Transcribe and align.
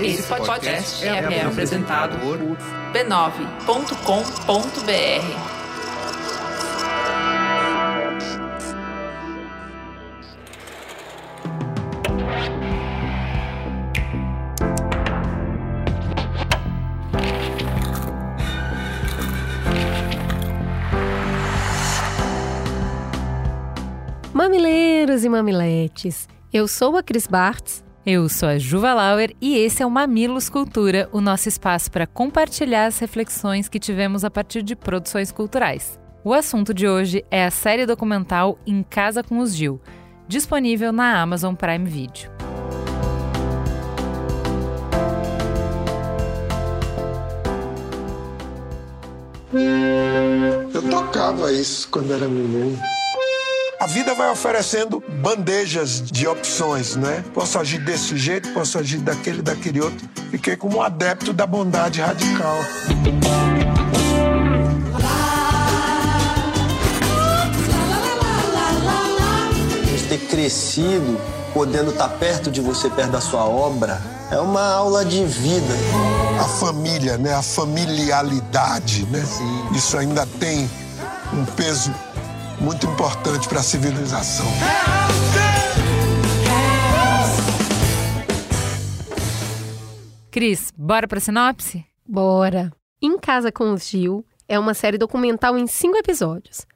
Esse 0.00 0.22
podcast 0.24 1.06
é, 1.06 1.08
é 1.08 1.44
apresentado 1.44 2.18
por 2.18 2.38
b9.com.br. 2.92 5.54
Mamileiros 24.32 25.24
e 25.24 25.28
mamiletes, 25.28 26.28
eu 26.52 26.66
sou 26.66 26.96
a 26.96 27.02
Cris 27.02 27.26
Bartz. 27.26 27.83
Eu 28.06 28.28
sou 28.28 28.50
a 28.50 28.58
Juva 28.58 28.92
Lauer 28.92 29.34
e 29.40 29.56
esse 29.56 29.82
é 29.82 29.86
o 29.86 29.90
Mamilos 29.90 30.50
Cultura, 30.50 31.08
o 31.10 31.22
nosso 31.22 31.48
espaço 31.48 31.90
para 31.90 32.06
compartilhar 32.06 32.84
as 32.84 32.98
reflexões 32.98 33.66
que 33.66 33.78
tivemos 33.78 34.24
a 34.24 34.30
partir 34.30 34.62
de 34.62 34.76
produções 34.76 35.32
culturais. 35.32 35.98
O 36.22 36.34
assunto 36.34 36.74
de 36.74 36.86
hoje 36.86 37.24
é 37.30 37.46
a 37.46 37.50
série 37.50 37.86
documental 37.86 38.58
Em 38.66 38.82
Casa 38.82 39.22
com 39.22 39.38
os 39.38 39.56
Gil, 39.56 39.80
disponível 40.28 40.92
na 40.92 41.18
Amazon 41.18 41.54
Prime 41.54 41.86
Video. 41.88 42.30
Eu 50.74 50.90
tocava 50.90 51.50
isso 51.50 51.88
quando 51.88 52.12
era 52.12 52.28
menino. 52.28 52.78
A 53.80 53.86
vida 53.86 54.14
vai 54.14 54.30
oferecendo 54.30 55.02
bandejas 55.20 56.00
de 56.00 56.26
opções, 56.26 56.94
né? 56.96 57.24
Posso 57.34 57.58
agir 57.58 57.78
desse 57.78 58.16
jeito, 58.16 58.52
posso 58.52 58.78
agir 58.78 58.98
daquele, 58.98 59.42
daquele 59.42 59.80
outro. 59.80 60.08
Fiquei 60.30 60.56
como 60.56 60.78
um 60.78 60.82
adepto 60.82 61.32
da 61.32 61.46
bondade 61.46 62.00
radical. 62.00 62.58
A 69.82 69.86
gente 69.86 70.04
ter 70.08 70.18
crescido, 70.28 71.20
podendo 71.52 71.90
estar 71.90 72.08
perto 72.10 72.50
de 72.50 72.60
você, 72.60 72.88
perto 72.88 73.10
da 73.10 73.20
sua 73.20 73.44
obra, 73.44 74.00
é 74.30 74.38
uma 74.38 74.72
aula 74.72 75.04
de 75.04 75.24
vida. 75.24 75.74
A 76.40 76.44
família, 76.44 77.18
né? 77.18 77.34
A 77.34 77.42
familiaridade, 77.42 79.04
né? 79.06 79.24
Sim. 79.26 79.68
Isso 79.74 79.98
ainda 79.98 80.26
tem 80.38 80.70
um 81.32 81.44
peso 81.44 81.92
muito 82.64 82.86
importante 82.86 83.46
para 83.46 83.60
a 83.60 83.62
civilização. 83.62 84.46
Cris, 90.30 90.72
bora 90.74 91.06
pra 91.06 91.20
sinopse? 91.20 91.84
Bora! 92.08 92.72
Em 93.02 93.18
Casa 93.18 93.52
com 93.52 93.74
os 93.74 93.86
Gil 93.86 94.24
é 94.48 94.58
uma 94.58 94.72
série 94.72 94.96
documental 94.96 95.58
em 95.58 95.66
cinco 95.66 95.98
episódios. 95.98 96.66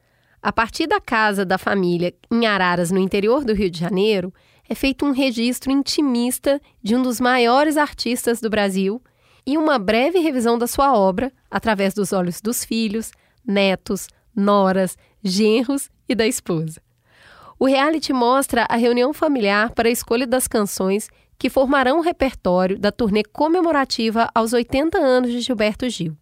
A 0.43 0.53
partir 0.53 0.87
da 0.87 1.01
casa 1.01 1.45
da 1.45 1.57
família 1.57 2.15
em 2.31 2.47
Araras, 2.47 2.91
no 2.91 2.99
interior 2.99 3.43
do 3.43 3.55
Rio 3.55 3.71
de 3.71 3.81
Janeiro, 3.81 4.33
é 4.69 4.75
feito 4.75 5.07
um 5.07 5.11
registro 5.11 5.73
intimista 5.73 6.61
de 6.83 6.95
um 6.95 7.03
dos 7.03 7.19
maiores 7.19 7.79
artistas 7.79 8.43
do 8.43 8.51
Brasil 8.51 9.03
e 9.47 9.57
uma 9.57 9.79
breve 9.79 10.19
revisão 10.19 10.59
da 10.59 10.67
sua 10.67 10.93
obra 10.93 11.33
através 11.51 11.95
dos 11.95 12.13
olhos 12.13 12.43
dos 12.43 12.63
filhos, 12.63 13.11
netos, 13.47 14.07
noras, 14.37 14.97
genros 15.23 15.91
e 16.09 16.15
da 16.15 16.27
esposa. 16.27 16.81
O 17.59 17.67
reality 17.67 18.13
mostra 18.13 18.67
a 18.69 18.77
reunião 18.77 19.13
familiar 19.13 19.71
para 19.73 19.89
a 19.89 19.93
escolha 19.93 20.27
das 20.27 20.47
canções 20.47 21.09
que 21.39 21.51
formarão 21.51 21.99
o 21.99 22.03
repertório 22.03 22.79
da 22.79 22.91
turnê 22.91 23.23
comemorativa 23.25 24.29
aos 24.35 24.53
80 24.53 24.99
anos 24.99 25.31
de 25.31 25.41
Gilberto 25.41 25.89
Gil. 25.89 26.17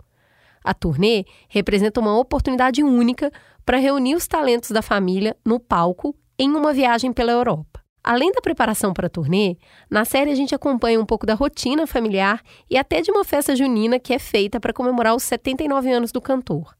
A 0.62 0.74
turnê 0.74 1.24
representa 1.48 2.00
uma 2.00 2.18
oportunidade 2.18 2.82
única 2.82 3.30
para 3.64 3.78
reunir 3.78 4.14
os 4.14 4.26
talentos 4.26 4.70
da 4.70 4.82
família 4.82 5.36
no 5.44 5.60
palco 5.60 6.14
em 6.38 6.50
uma 6.50 6.72
viagem 6.72 7.12
pela 7.12 7.32
Europa. 7.32 7.80
Além 8.02 8.30
da 8.30 8.40
preparação 8.40 8.94
para 8.94 9.08
a 9.08 9.10
turnê, 9.10 9.56
na 9.90 10.04
série 10.04 10.30
a 10.30 10.34
gente 10.34 10.54
acompanha 10.54 11.00
um 11.00 11.04
pouco 11.06 11.26
da 11.26 11.34
rotina 11.34 11.86
familiar 11.86 12.40
e 12.70 12.78
até 12.78 13.00
de 13.00 13.10
uma 13.10 13.24
festa 13.24 13.56
junina 13.56 13.98
que 13.98 14.14
é 14.14 14.18
feita 14.18 14.60
para 14.60 14.72
comemorar 14.72 15.16
os 15.16 15.24
79 15.24 15.90
anos 15.90 16.12
do 16.12 16.20
cantor. 16.20 16.75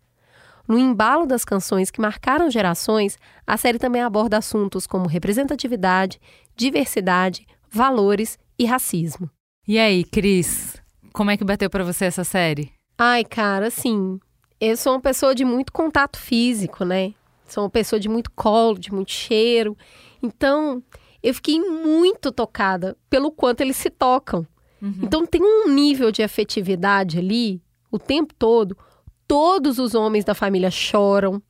No 0.69 0.79
embalo 0.79 1.27
das 1.27 1.45
canções 1.45 1.91
que 1.91 2.01
marcaram 2.01 2.51
gerações, 2.51 3.19
a 3.47 3.57
série 3.57 3.79
também 3.79 4.03
aborda 4.03 4.39
assuntos 4.39 4.87
como 4.87 5.07
representatividade, 5.07 6.21
diversidade, 6.57 7.47
valores 7.71 8.39
e 8.59 8.65
racismo. 8.65 9.31
E 9.69 9.79
aí, 9.79 10.05
Cris, 10.05 10.83
como 11.13 11.31
é 11.31 11.37
que 11.37 11.45
bateu 11.45 11.71
para 11.71 11.85
você 11.85 12.07
essa 12.07 12.25
série? 12.25 12.73
Ai, 12.99 13.25
cara, 13.25 13.69
assim, 13.69 14.19
eu 14.61 14.77
sou 14.77 14.95
uma 14.95 15.01
pessoa 15.01 15.35
de 15.35 15.45
muito 15.45 15.73
contato 15.73 16.19
físico, 16.19 16.85
né? 16.85 17.15
Sou 17.47 17.63
uma 17.63 17.71
pessoa 17.71 18.01
de 18.01 18.09
muito 18.09 18.31
colo, 18.33 18.79
de 18.79 18.93
muito 18.93 19.13
cheiro. 19.13 19.77
Então, 20.23 20.83
eu 21.23 21.33
fiquei 21.35 21.61
muito 21.61 22.33
tocada 22.33 22.97
pelo 23.09 23.31
quanto 23.31 23.61
eles 23.61 23.77
se 23.77 23.91
tocam. 23.91 24.47
Uhum. 24.83 25.01
Então, 25.03 25.27
tem 25.27 25.43
um 25.43 25.69
nível 25.69 26.11
de 26.11 26.23
afetividade 26.23 27.19
ali 27.19 27.63
o 27.91 27.99
tempo 27.99 28.35
todo 28.35 28.77
todos 29.27 29.79
os 29.79 29.95
homens 29.95 30.25
da 30.25 30.35
família 30.35 30.71
choram, 30.71 31.43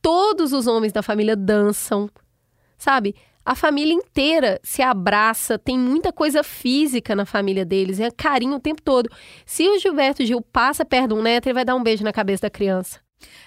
todos 0.00 0.52
os 0.52 0.66
homens 0.66 0.92
da 0.92 1.02
família 1.02 1.36
dançam, 1.36 2.08
sabe? 2.76 3.14
A 3.44 3.54
família 3.54 3.94
inteira 3.94 4.60
se 4.62 4.82
abraça, 4.82 5.58
tem 5.58 5.78
muita 5.78 6.12
coisa 6.12 6.42
física 6.42 7.16
na 7.16 7.24
família 7.24 7.64
deles, 7.64 7.98
é 7.98 8.10
carinho 8.10 8.56
o 8.56 8.60
tempo 8.60 8.82
todo. 8.82 9.08
Se 9.46 9.66
o 9.66 9.78
Gilberto 9.78 10.24
Gil 10.24 10.42
passa 10.42 10.84
perto 10.84 11.08
de 11.08 11.14
um 11.14 11.22
neto, 11.22 11.46
ele 11.46 11.54
vai 11.54 11.64
dar 11.64 11.74
um 11.74 11.82
beijo 11.82 12.04
na 12.04 12.12
cabeça 12.12 12.42
da 12.42 12.50
criança. 12.50 13.00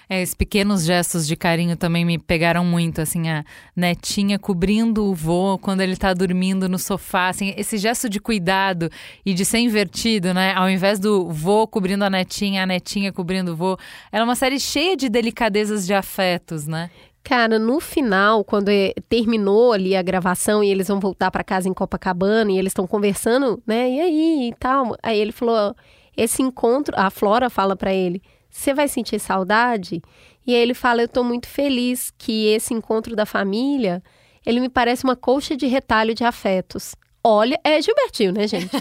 É, 0.08 0.20
esses 0.20 0.34
pequenos 0.34 0.84
gestos 0.84 1.26
de 1.26 1.34
carinho 1.36 1.76
também 1.76 2.04
me 2.04 2.18
pegaram 2.18 2.64
muito, 2.64 3.00
assim, 3.00 3.28
a 3.30 3.44
netinha 3.74 4.38
cobrindo 4.38 5.06
o 5.06 5.14
vô 5.14 5.58
quando 5.58 5.80
ele 5.80 5.96
tá 5.96 6.12
dormindo 6.12 6.68
no 6.68 6.78
sofá, 6.78 7.28
assim, 7.28 7.54
esse 7.56 7.78
gesto 7.78 8.08
de 8.08 8.20
cuidado 8.20 8.90
e 9.24 9.32
de 9.32 9.44
ser 9.44 9.58
invertido, 9.58 10.34
né? 10.34 10.52
Ao 10.54 10.68
invés 10.68 10.98
do 10.98 11.30
vô 11.30 11.66
cobrindo 11.66 12.04
a 12.04 12.10
netinha, 12.10 12.62
a 12.62 12.66
netinha 12.66 13.12
cobrindo 13.12 13.52
o 13.52 13.56
vô, 13.56 13.78
era 14.10 14.22
uma 14.22 14.34
série 14.34 14.60
cheia 14.60 14.96
de 14.96 15.08
delicadezas 15.08 15.86
de 15.86 15.94
afetos, 15.94 16.66
né? 16.66 16.90
Cara, 17.24 17.58
no 17.58 17.78
final, 17.78 18.44
quando 18.44 18.68
é, 18.68 18.92
terminou 19.08 19.72
ali 19.72 19.94
a 19.94 20.02
gravação 20.02 20.62
e 20.62 20.68
eles 20.68 20.88
vão 20.88 20.98
voltar 20.98 21.30
para 21.30 21.44
casa 21.44 21.68
em 21.68 21.72
Copacabana 21.74 22.50
e 22.50 22.58
eles 22.58 22.72
estão 22.72 22.86
conversando, 22.86 23.62
né? 23.64 23.88
E 23.88 24.00
aí 24.00 24.48
e 24.48 24.54
tal. 24.58 24.96
Aí 25.02 25.20
ele 25.20 25.30
falou: 25.30 25.74
esse 26.16 26.42
encontro, 26.42 26.92
a 26.98 27.10
Flora 27.10 27.48
fala 27.48 27.76
para 27.76 27.94
ele: 27.94 28.20
você 28.52 28.74
vai 28.74 28.86
sentir 28.86 29.18
saudade? 29.18 30.02
E 30.46 30.54
aí 30.54 30.60
ele 30.60 30.74
fala: 30.74 31.00
Eu 31.00 31.06
estou 31.06 31.24
muito 31.24 31.48
feliz 31.48 32.12
que 32.16 32.46
esse 32.48 32.74
encontro 32.74 33.16
da 33.16 33.24
família 33.24 34.02
ele 34.44 34.60
me 34.60 34.68
parece 34.68 35.04
uma 35.04 35.16
colcha 35.16 35.56
de 35.56 35.66
retalho 35.66 36.14
de 36.14 36.24
afetos. 36.24 36.94
Olha, 37.24 37.58
é 37.62 37.80
Gilbertinho, 37.80 38.32
né, 38.32 38.48
gente? 38.48 38.74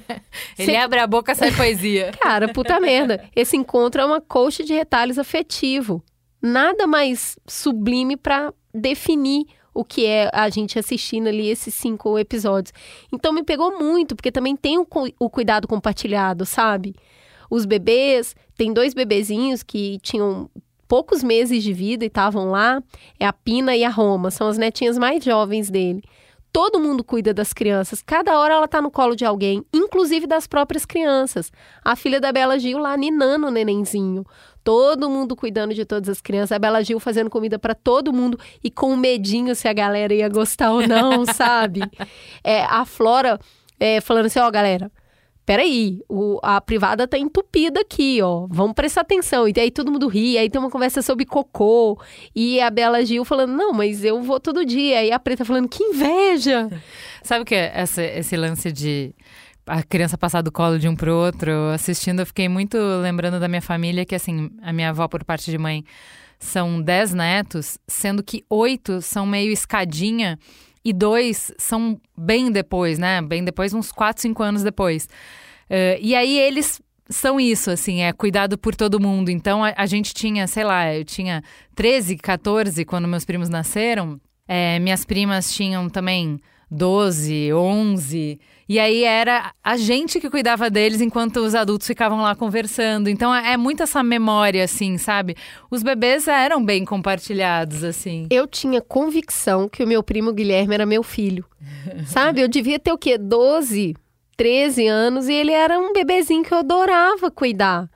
ele 0.58 0.72
Cê... 0.72 0.76
abre 0.76 1.00
a 1.00 1.06
boca, 1.06 1.34
sai 1.34 1.50
poesia. 1.50 2.12
Cara, 2.20 2.52
puta 2.52 2.78
merda. 2.78 3.24
Esse 3.34 3.56
encontro 3.56 4.00
é 4.00 4.04
uma 4.04 4.20
colcha 4.20 4.62
de 4.62 4.74
retalhos 4.74 5.18
afetivo. 5.18 6.04
Nada 6.42 6.86
mais 6.86 7.38
sublime 7.46 8.16
para 8.16 8.52
definir 8.74 9.46
o 9.72 9.82
que 9.82 10.04
é 10.06 10.30
a 10.32 10.48
gente 10.50 10.78
assistindo 10.78 11.28
ali 11.28 11.48
esses 11.48 11.74
cinco 11.74 12.18
episódios. 12.18 12.72
Então 13.10 13.32
me 13.32 13.42
pegou 13.42 13.78
muito, 13.78 14.14
porque 14.14 14.30
também 14.30 14.54
tem 14.54 14.78
o, 14.78 14.86
o 15.18 15.30
cuidado 15.30 15.66
compartilhado, 15.66 16.44
sabe? 16.44 16.94
Os 17.50 17.64
bebês, 17.64 18.34
tem 18.56 18.72
dois 18.72 18.94
bebezinhos 18.94 19.62
que 19.62 19.98
tinham 20.02 20.50
poucos 20.88 21.22
meses 21.22 21.62
de 21.62 21.72
vida 21.72 22.04
e 22.04 22.08
estavam 22.08 22.50
lá. 22.50 22.82
É 23.18 23.26
a 23.26 23.32
Pina 23.32 23.76
e 23.76 23.84
a 23.84 23.90
Roma, 23.90 24.30
são 24.30 24.48
as 24.48 24.58
netinhas 24.58 24.98
mais 24.98 25.22
jovens 25.22 25.70
dele. 25.70 26.02
Todo 26.52 26.80
mundo 26.80 27.04
cuida 27.04 27.34
das 27.34 27.52
crianças, 27.52 28.00
cada 28.00 28.38
hora 28.40 28.54
ela 28.54 28.66
tá 28.66 28.80
no 28.80 28.90
colo 28.90 29.14
de 29.14 29.26
alguém, 29.26 29.62
inclusive 29.74 30.26
das 30.26 30.46
próprias 30.46 30.86
crianças. 30.86 31.52
A 31.84 31.94
filha 31.94 32.18
da 32.18 32.32
Bela 32.32 32.58
Gil 32.58 32.78
lá 32.78 32.96
ninando 32.96 33.48
o 33.48 33.50
nenenzinho. 33.50 34.24
Todo 34.64 35.10
mundo 35.10 35.36
cuidando 35.36 35.74
de 35.74 35.84
todas 35.84 36.08
as 36.08 36.20
crianças. 36.22 36.52
A 36.52 36.58
Bela 36.58 36.82
Gil 36.82 36.98
fazendo 36.98 37.28
comida 37.28 37.58
para 37.58 37.74
todo 37.74 38.10
mundo 38.10 38.38
e 38.64 38.70
com 38.70 38.96
medinho 38.96 39.54
se 39.54 39.68
a 39.68 39.72
galera 39.72 40.14
ia 40.14 40.28
gostar 40.30 40.72
ou 40.72 40.86
não, 40.88 41.26
sabe? 41.30 41.80
É, 42.42 42.64
a 42.64 42.86
Flora 42.86 43.38
é, 43.78 44.00
falando 44.00 44.26
assim: 44.26 44.38
ó, 44.38 44.48
oh, 44.48 44.50
galera, 44.50 44.90
peraí, 45.46 46.02
o, 46.08 46.40
a 46.42 46.60
privada 46.60 47.06
tá 47.06 47.16
entupida 47.16 47.80
aqui, 47.80 48.20
ó. 48.20 48.48
Vamos 48.50 48.74
prestar 48.74 49.02
atenção. 49.02 49.46
E 49.48 49.54
aí 49.56 49.70
todo 49.70 49.92
mundo 49.92 50.08
ri, 50.08 50.36
aí 50.36 50.50
tem 50.50 50.60
uma 50.60 50.70
conversa 50.70 51.00
sobre 51.00 51.24
cocô. 51.24 51.98
E 52.34 52.60
a 52.60 52.68
Bela 52.68 53.04
Gil 53.06 53.24
falando, 53.24 53.52
não, 53.52 53.72
mas 53.72 54.04
eu 54.04 54.20
vou 54.20 54.40
todo 54.40 54.66
dia. 54.66 55.04
E 55.04 55.12
a 55.12 55.18
Preta 55.20 55.44
falando, 55.44 55.68
que 55.68 55.82
inveja! 55.82 56.68
Sabe 57.22 57.42
o 57.42 57.44
que 57.44 57.54
é 57.54 57.80
esse, 57.80 58.02
esse 58.02 58.36
lance 58.36 58.72
de 58.72 59.14
a 59.66 59.82
criança 59.82 60.18
passar 60.18 60.42
do 60.42 60.50
colo 60.50 60.78
de 60.78 60.88
um 60.88 60.96
pro 60.96 61.14
outro? 61.14 61.50
Assistindo, 61.72 62.20
eu 62.20 62.26
fiquei 62.26 62.48
muito 62.48 62.76
lembrando 63.00 63.38
da 63.38 63.46
minha 63.46 63.62
família, 63.62 64.04
que 64.04 64.16
assim, 64.16 64.50
a 64.60 64.72
minha 64.72 64.90
avó, 64.90 65.06
por 65.06 65.24
parte 65.24 65.48
de 65.48 65.58
mãe, 65.58 65.84
são 66.40 66.82
dez 66.82 67.14
netos, 67.14 67.78
sendo 67.86 68.22
que 68.22 68.44
oito 68.50 69.00
são 69.00 69.24
meio 69.24 69.52
escadinha 69.52 70.38
e 70.86 70.92
dois 70.92 71.50
são 71.58 72.00
bem 72.16 72.48
depois, 72.48 72.96
né? 72.96 73.20
Bem 73.20 73.42
depois, 73.42 73.74
uns 73.74 73.90
4, 73.90 74.22
5 74.22 74.40
anos 74.40 74.62
depois. 74.62 75.08
Uh, 75.68 75.98
e 76.00 76.14
aí 76.14 76.38
eles 76.38 76.80
são 77.08 77.40
isso, 77.40 77.72
assim, 77.72 78.02
é 78.02 78.12
cuidado 78.12 78.56
por 78.56 78.72
todo 78.76 79.00
mundo. 79.00 79.28
Então 79.28 79.64
a, 79.64 79.74
a, 79.76 79.84
gente 79.84 80.14
tinha, 80.14 80.46
sei 80.46 80.62
lá, 80.62 80.94
eu 80.94 81.04
tinha 81.04 81.42
13, 81.74 82.16
14 82.18 82.84
quando 82.84 83.08
meus 83.08 83.24
primos 83.24 83.48
nasceram. 83.48 84.20
É, 84.46 84.78
minhas 84.78 85.04
primas 85.04 85.52
tinham 85.52 85.90
também 85.90 86.38
12, 86.70 87.52
11. 87.52 88.40
E 88.68 88.80
aí 88.80 89.04
era 89.04 89.52
a 89.62 89.76
gente 89.76 90.18
que 90.18 90.28
cuidava 90.28 90.68
deles 90.68 91.00
enquanto 91.00 91.36
os 91.36 91.54
adultos 91.54 91.86
ficavam 91.86 92.22
lá 92.22 92.34
conversando. 92.34 93.08
Então 93.08 93.32
é, 93.32 93.52
é 93.52 93.56
muito 93.56 93.82
essa 93.82 94.02
memória, 94.02 94.64
assim, 94.64 94.98
sabe? 94.98 95.36
Os 95.70 95.82
bebês 95.82 96.26
eram 96.26 96.64
bem 96.64 96.84
compartilhados, 96.84 97.84
assim. 97.84 98.26
Eu 98.30 98.46
tinha 98.46 98.80
convicção 98.80 99.68
que 99.68 99.84
o 99.84 99.86
meu 99.86 100.02
primo 100.02 100.32
Guilherme 100.32 100.74
era 100.74 100.84
meu 100.84 101.04
filho. 101.04 101.44
sabe? 102.06 102.40
Eu 102.40 102.48
devia 102.48 102.78
ter 102.78 102.92
o 102.92 102.98
quê? 102.98 103.16
12, 103.16 103.94
13 104.36 104.86
anos 104.88 105.28
e 105.28 105.32
ele 105.32 105.52
era 105.52 105.78
um 105.78 105.92
bebezinho 105.92 106.42
que 106.42 106.52
eu 106.52 106.58
adorava 106.58 107.30
cuidar. 107.30 107.88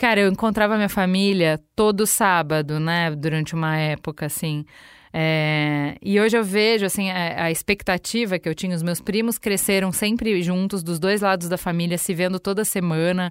Cara, 0.00 0.18
eu 0.18 0.30
encontrava 0.30 0.76
minha 0.76 0.88
família 0.88 1.60
todo 1.76 2.06
sábado, 2.06 2.80
né? 2.80 3.14
Durante 3.14 3.54
uma 3.54 3.76
época, 3.76 4.24
assim. 4.24 4.64
É, 5.12 5.94
e 6.00 6.18
hoje 6.18 6.38
eu 6.38 6.42
vejo, 6.42 6.86
assim, 6.86 7.10
a, 7.10 7.44
a, 7.44 7.50
expectativa 7.50 8.38
que 8.38 8.48
eu 8.48 8.54
tinha. 8.54 8.74
Os 8.74 8.82
meus 8.82 8.98
primos 8.98 9.36
cresceram 9.36 9.92
sempre 9.92 10.40
juntos, 10.40 10.82
dos 10.82 10.98
dois 10.98 11.20
lados 11.20 11.50
da 11.50 11.58
família, 11.58 11.98
se 11.98 12.14
vendo 12.14 12.40
toda 12.40 12.64
semana. 12.64 13.30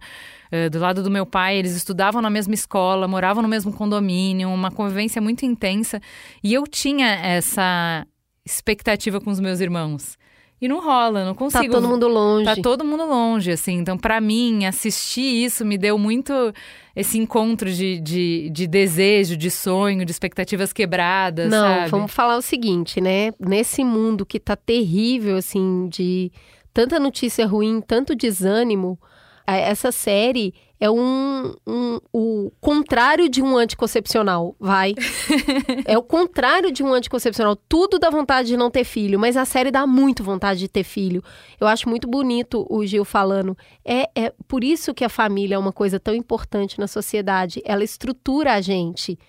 Uh, 0.53 0.69
do 0.69 0.77
lado 0.77 1.01
do 1.01 1.09
meu 1.09 1.25
pai, 1.25 1.57
eles 1.57 1.75
estudavam 1.75 2.21
na 2.21 2.29
mesma 2.29 2.53
escola, 2.53 3.07
moravam 3.07 3.41
no 3.41 3.49
mesmo 3.49 3.73
condomínio, 3.73 4.47
uma 4.49 4.69
convivência 4.69 5.19
muito 5.19 5.47
intensa. 5.47 5.99
E 6.43 6.53
eu 6.53 6.67
tinha 6.67 7.07
essa 7.07 8.05
expectativa 8.45 9.19
com 9.19 9.31
os 9.31 9.39
meus 9.39 9.59
irmãos. 9.59 10.18
E 10.61 10.67
não 10.67 10.81
rola, 10.81 11.23
não 11.23 11.33
consigo. 11.33 11.63
Tá 11.63 11.71
todo 11.71 11.87
mundo 11.87 12.07
longe. 12.07 12.45
Tá 12.45 12.55
todo 12.61 12.83
mundo 12.83 13.05
longe, 13.05 13.51
assim. 13.51 13.77
Então, 13.77 13.97
para 13.97 14.19
mim, 14.19 14.65
assistir 14.65 15.45
isso 15.45 15.63
me 15.63 15.77
deu 15.77 15.97
muito 15.97 16.33
esse 16.93 17.17
encontro 17.17 17.71
de, 17.71 17.99
de, 18.01 18.49
de 18.49 18.67
desejo, 18.67 19.37
de 19.37 19.49
sonho, 19.49 20.03
de 20.03 20.11
expectativas 20.11 20.73
quebradas, 20.73 21.49
não, 21.49 21.61
sabe? 21.61 21.89
vamos 21.91 22.11
falar 22.11 22.35
o 22.35 22.41
seguinte, 22.41 22.99
né? 22.99 23.31
Nesse 23.39 23.85
mundo 23.85 24.25
que 24.25 24.37
tá 24.37 24.55
terrível, 24.57 25.37
assim, 25.37 25.87
de 25.87 26.29
tanta 26.73 26.99
notícia 26.99 27.47
ruim, 27.47 27.79
tanto 27.79 28.13
desânimo, 28.13 28.99
essa 29.47 29.91
série 29.91 30.53
é 30.79 30.89
um, 30.89 31.53
um, 31.67 31.99
o 32.13 32.51
contrário 32.61 33.27
de 33.27 33.41
um 33.41 33.57
anticoncepcional, 33.57 34.55
vai. 34.59 34.95
é 35.85 35.97
o 35.97 36.01
contrário 36.01 36.71
de 36.71 36.81
um 36.81 36.93
anticoncepcional. 36.93 37.55
Tudo 37.55 37.99
dá 37.99 38.09
vontade 38.09 38.47
de 38.47 38.57
não 38.57 38.71
ter 38.71 38.85
filho, 38.85 39.19
mas 39.19 39.35
a 39.35 39.43
série 39.43 39.71
dá 39.71 39.85
muito 39.85 40.23
vontade 40.23 40.59
de 40.59 40.69
ter 40.69 40.83
filho. 40.83 41.21
Eu 41.59 41.67
acho 41.67 41.89
muito 41.89 42.07
bonito 42.07 42.65
o 42.69 42.85
Gil 42.85 43.03
falando. 43.03 43.57
É, 43.83 44.09
é 44.15 44.33
por 44.47 44.63
isso 44.63 44.93
que 44.93 45.03
a 45.03 45.09
família 45.09 45.55
é 45.55 45.59
uma 45.59 45.73
coisa 45.73 45.99
tão 45.99 46.15
importante 46.15 46.79
na 46.79 46.87
sociedade. 46.87 47.61
Ela 47.65 47.83
estrutura 47.83 48.53
a 48.53 48.61
gente 48.61 49.19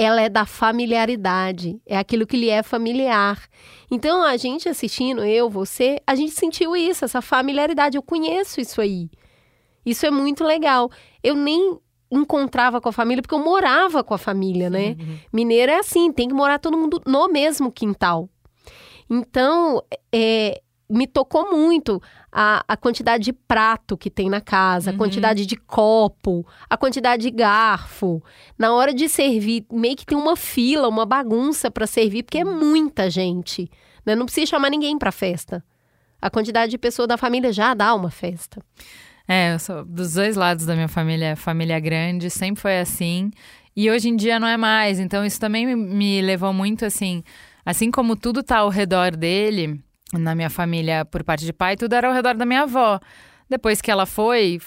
ela 0.00 0.22
é 0.22 0.28
da 0.28 0.46
familiaridade, 0.46 1.82
é 1.84 1.98
aquilo 1.98 2.24
que 2.24 2.36
lhe 2.36 2.48
é 2.48 2.62
familiar. 2.62 3.48
Então, 3.90 4.22
a 4.22 4.36
gente 4.36 4.68
assistindo, 4.68 5.24
eu, 5.24 5.50
você, 5.50 5.98
a 6.06 6.14
gente 6.14 6.30
sentiu 6.30 6.76
isso, 6.76 7.04
essa 7.04 7.20
familiaridade. 7.20 7.96
Eu 7.96 8.02
conheço 8.02 8.60
isso 8.60 8.80
aí. 8.80 9.10
Isso 9.88 10.06
é 10.06 10.10
muito 10.10 10.44
legal. 10.44 10.90
Eu 11.22 11.34
nem 11.34 11.78
encontrava 12.10 12.80
com 12.80 12.88
a 12.88 12.92
família 12.92 13.22
porque 13.22 13.34
eu 13.34 13.44
morava 13.44 14.02
com 14.02 14.14
a 14.14 14.18
família, 14.18 14.70
né? 14.70 14.96
Uhum. 14.98 15.18
Mineiro 15.32 15.72
é 15.72 15.78
assim, 15.78 16.12
tem 16.12 16.28
que 16.28 16.34
morar 16.34 16.58
todo 16.58 16.76
mundo 16.76 17.00
no 17.06 17.28
mesmo 17.28 17.70
quintal. 17.70 18.28
Então, 19.10 19.82
é, 20.12 20.60
me 20.88 21.06
tocou 21.06 21.50
muito 21.50 22.00
a, 22.32 22.64
a 22.66 22.76
quantidade 22.76 23.24
de 23.24 23.32
prato 23.32 23.96
que 23.96 24.10
tem 24.10 24.30
na 24.30 24.40
casa, 24.40 24.90
a 24.90 24.92
uhum. 24.92 24.98
quantidade 24.98 25.44
de 25.44 25.56
copo, 25.56 26.46
a 26.68 26.76
quantidade 26.76 27.22
de 27.22 27.30
garfo. 27.30 28.22
Na 28.58 28.72
hora 28.72 28.94
de 28.94 29.08
servir, 29.08 29.66
meio 29.70 29.96
que 29.96 30.06
tem 30.06 30.16
uma 30.16 30.36
fila, 30.36 30.88
uma 30.88 31.04
bagunça 31.04 31.70
para 31.70 31.86
servir, 31.86 32.22
porque 32.22 32.38
é 32.38 32.44
muita 32.44 33.10
gente. 33.10 33.70
Né? 34.04 34.14
Não 34.14 34.24
precisa 34.24 34.46
chamar 34.46 34.70
ninguém 34.70 34.98
para 34.98 35.12
festa. 35.12 35.62
A 36.20 36.30
quantidade 36.30 36.70
de 36.70 36.78
pessoas 36.78 37.06
da 37.06 37.16
família 37.16 37.52
já 37.52 37.74
dá 37.74 37.94
uma 37.94 38.10
festa. 38.10 38.60
É, 39.28 39.52
eu 39.52 39.58
sou 39.58 39.84
dos 39.84 40.14
dois 40.14 40.36
lados 40.36 40.64
da 40.64 40.74
minha 40.74 40.88
família, 40.88 41.36
família 41.36 41.78
grande, 41.78 42.30
sempre 42.30 42.62
foi 42.62 42.80
assim. 42.80 43.30
E 43.76 43.90
hoje 43.90 44.08
em 44.08 44.16
dia 44.16 44.40
não 44.40 44.48
é 44.48 44.56
mais. 44.56 44.98
Então 44.98 45.24
isso 45.24 45.38
também 45.38 45.76
me 45.76 46.22
levou 46.22 46.52
muito 46.52 46.86
assim, 46.86 47.22
assim 47.64 47.90
como 47.90 48.16
tudo 48.16 48.42
tá 48.42 48.58
ao 48.58 48.70
redor 48.70 49.14
dele, 49.14 49.78
na 50.14 50.34
minha 50.34 50.48
família 50.48 51.04
por 51.04 51.22
parte 51.22 51.44
de 51.44 51.52
pai, 51.52 51.76
tudo 51.76 51.92
era 51.92 52.08
ao 52.08 52.14
redor 52.14 52.34
da 52.34 52.46
minha 52.46 52.62
avó. 52.62 52.98
Depois 53.50 53.82
que 53.82 53.90
ela 53.90 54.06
foi, 54.06 54.58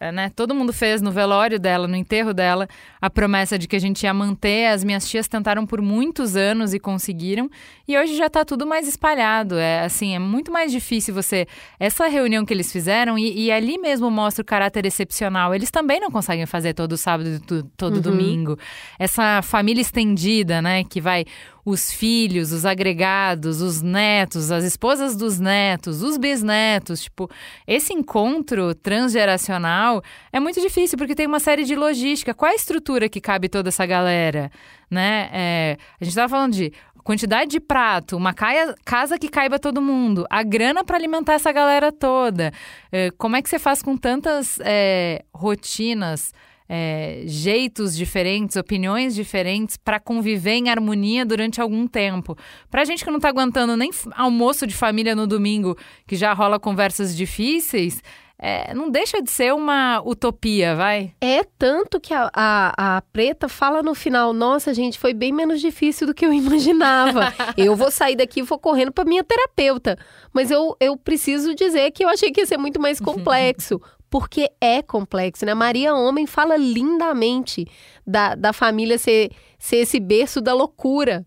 né? 0.00 0.30
Todo 0.34 0.54
mundo 0.54 0.72
fez 0.72 1.02
no 1.02 1.10
velório 1.10 1.58
dela, 1.58 1.88
no 1.88 1.96
enterro 1.96 2.32
dela, 2.32 2.68
a 3.00 3.10
promessa 3.10 3.58
de 3.58 3.66
que 3.66 3.74
a 3.74 3.78
gente 3.80 4.04
ia 4.04 4.14
manter. 4.14 4.66
As 4.66 4.84
minhas 4.84 5.08
tias 5.08 5.26
tentaram 5.26 5.66
por 5.66 5.82
muitos 5.82 6.36
anos 6.36 6.72
e 6.72 6.78
conseguiram. 6.78 7.50
E 7.86 7.98
hoje 7.98 8.16
já 8.16 8.26
está 8.26 8.44
tudo 8.44 8.66
mais 8.66 8.86
espalhado. 8.86 9.56
É 9.56 9.84
assim, 9.84 10.14
é 10.14 10.18
muito 10.18 10.52
mais 10.52 10.70
difícil 10.70 11.12
você. 11.12 11.46
Essa 11.80 12.06
reunião 12.06 12.44
que 12.44 12.54
eles 12.54 12.70
fizeram, 12.70 13.18
e, 13.18 13.46
e 13.46 13.50
ali 13.50 13.78
mesmo 13.78 14.10
mostra 14.10 14.42
o 14.42 14.44
caráter 14.44 14.86
excepcional. 14.86 15.54
Eles 15.54 15.70
também 15.70 16.00
não 16.00 16.10
conseguem 16.10 16.46
fazer 16.46 16.74
todo 16.74 16.96
sábado 16.96 17.28
e 17.28 17.62
todo 17.76 17.96
uhum. 17.96 18.00
domingo. 18.00 18.58
Essa 18.98 19.42
família 19.42 19.82
estendida, 19.82 20.62
né? 20.62 20.84
Que 20.84 21.00
vai 21.00 21.24
os 21.64 21.92
filhos, 21.92 22.50
os 22.50 22.64
agregados, 22.64 23.60
os 23.60 23.82
netos, 23.82 24.50
as 24.50 24.64
esposas 24.64 25.14
dos 25.14 25.38
netos, 25.38 26.02
os 26.02 26.16
bisnetos. 26.16 27.02
Tipo, 27.02 27.30
esse 27.66 27.92
encontro 27.92 28.74
transgeracional 28.74 29.87
é 30.32 30.40
muito 30.40 30.60
difícil 30.60 30.96
porque 30.96 31.14
tem 31.14 31.26
uma 31.26 31.40
série 31.40 31.64
de 31.64 31.74
logística. 31.74 32.34
Qual 32.34 32.48
é 32.48 32.52
a 32.52 32.56
estrutura 32.56 33.08
que 33.08 33.20
cabe 33.20 33.48
toda 33.48 33.68
essa 33.68 33.84
galera? 33.86 34.50
Né? 34.90 35.28
É, 35.32 35.76
a 36.00 36.04
gente 36.04 36.12
estava 36.12 36.28
falando 36.28 36.54
de 36.54 36.72
quantidade 37.04 37.50
de 37.50 37.60
prato, 37.60 38.16
uma 38.16 38.34
caia, 38.34 38.74
casa 38.84 39.18
que 39.18 39.28
caiba 39.28 39.58
todo 39.58 39.80
mundo, 39.80 40.26
a 40.28 40.42
grana 40.42 40.84
para 40.84 40.96
alimentar 40.96 41.34
essa 41.34 41.50
galera 41.50 41.90
toda. 41.90 42.52
É, 42.92 43.10
como 43.12 43.36
é 43.36 43.42
que 43.42 43.48
você 43.48 43.58
faz 43.58 43.82
com 43.82 43.96
tantas 43.96 44.58
é, 44.62 45.24
rotinas? 45.32 46.32
é, 46.68 47.22
jeitos 47.24 47.96
diferentes, 47.96 48.56
opiniões 48.56 49.14
diferentes 49.14 49.76
para 49.76 49.98
conviver 49.98 50.52
em 50.52 50.68
harmonia 50.68 51.24
durante 51.24 51.60
algum 51.60 51.86
tempo. 51.86 52.36
Para 52.70 52.84
gente 52.84 53.04
que 53.04 53.10
não 53.10 53.16
está 53.16 53.30
aguentando 53.30 53.76
nem 53.76 53.90
almoço 54.14 54.66
de 54.66 54.74
família 54.74 55.16
no 55.16 55.26
domingo, 55.26 55.76
que 56.06 56.14
já 56.14 56.32
rola 56.34 56.60
conversas 56.60 57.16
difíceis, 57.16 58.02
é, 58.40 58.72
não 58.72 58.88
deixa 58.88 59.20
de 59.20 59.30
ser 59.32 59.52
uma 59.52 60.00
utopia, 60.04 60.76
vai? 60.76 61.12
É 61.20 61.42
tanto 61.58 61.98
que 61.98 62.14
a, 62.14 62.30
a, 62.32 62.96
a, 62.96 63.02
Preta 63.12 63.48
fala 63.48 63.82
no 63.82 63.96
final: 63.96 64.32
Nossa, 64.32 64.72
gente, 64.72 64.96
foi 64.96 65.12
bem 65.12 65.32
menos 65.32 65.60
difícil 65.60 66.06
do 66.06 66.14
que 66.14 66.24
eu 66.24 66.32
imaginava. 66.32 67.34
eu 67.58 67.74
vou 67.74 67.90
sair 67.90 68.14
daqui 68.14 68.38
e 68.38 68.44
vou 68.44 68.58
correndo 68.58 68.92
para 68.92 69.04
minha 69.04 69.24
terapeuta. 69.24 69.98
Mas 70.32 70.52
eu, 70.52 70.76
eu 70.78 70.96
preciso 70.96 71.52
dizer 71.52 71.90
que 71.90 72.04
eu 72.04 72.08
achei 72.08 72.30
que 72.30 72.40
ia 72.40 72.46
ser 72.46 72.58
muito 72.58 72.80
mais 72.80 73.00
complexo 73.00 73.80
porque 74.08 74.48
é 74.60 74.82
complexo, 74.82 75.44
né? 75.44 75.52
Maria 75.52 75.94
Homem 75.94 76.24
fala 76.24 76.56
lindamente 76.56 77.66
da, 78.06 78.36
da 78.36 78.52
família 78.52 78.98
ser, 78.98 79.30
ser 79.58 79.78
esse 79.78 79.98
berço 79.98 80.40
da 80.40 80.54
loucura. 80.54 81.26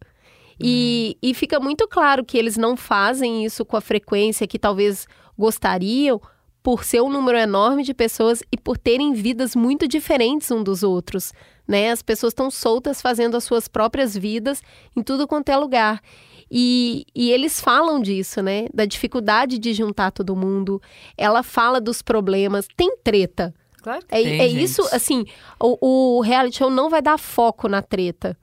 E, 0.59 1.17
uhum. 1.21 1.29
e 1.29 1.33
fica 1.33 1.59
muito 1.59 1.87
claro 1.87 2.23
que 2.23 2.37
eles 2.37 2.55
não 2.55 2.77
fazem 2.77 3.43
isso 3.43 3.65
com 3.65 3.75
a 3.75 3.81
frequência 3.81 4.47
que 4.47 4.57
talvez 4.59 5.07
gostariam, 5.37 6.21
por 6.63 6.83
ser 6.83 7.01
um 7.01 7.09
número 7.09 7.37
enorme 7.37 7.83
de 7.83 7.93
pessoas 7.93 8.43
e 8.51 8.57
por 8.57 8.77
terem 8.77 9.13
vidas 9.13 9.55
muito 9.55 9.87
diferentes 9.87 10.51
um 10.51 10.63
dos 10.63 10.83
outros, 10.83 11.33
né? 11.67 11.91
As 11.91 12.01
pessoas 12.01 12.31
estão 12.31 12.51
soltas 12.51 13.01
fazendo 13.01 13.35
as 13.35 13.43
suas 13.43 13.67
próprias 13.67 14.15
vidas 14.15 14.61
em 14.95 15.01
tudo 15.01 15.27
quanto 15.27 15.49
é 15.49 15.57
lugar. 15.57 16.01
E, 16.49 17.05
e 17.15 17.31
eles 17.31 17.61
falam 17.61 18.01
disso, 18.01 18.41
né? 18.41 18.67
Da 18.73 18.85
dificuldade 18.85 19.57
de 19.57 19.73
juntar 19.73 20.11
todo 20.11 20.35
mundo. 20.35 20.81
Ela 21.17 21.41
fala 21.41 21.79
dos 21.79 22.01
problemas. 22.01 22.67
Tem 22.75 22.97
treta. 22.97 23.53
Claro 23.81 24.05
que 24.05 24.13
é, 24.13 24.21
tem, 24.21 24.39
é 24.41 24.47
isso, 24.47 24.81
assim, 24.91 25.25
o, 25.59 26.17
o 26.17 26.21
reality 26.21 26.57
show 26.57 26.69
não 26.69 26.89
vai 26.89 27.01
dar 27.01 27.17
foco 27.17 27.67
na 27.67 27.81
treta. 27.81 28.37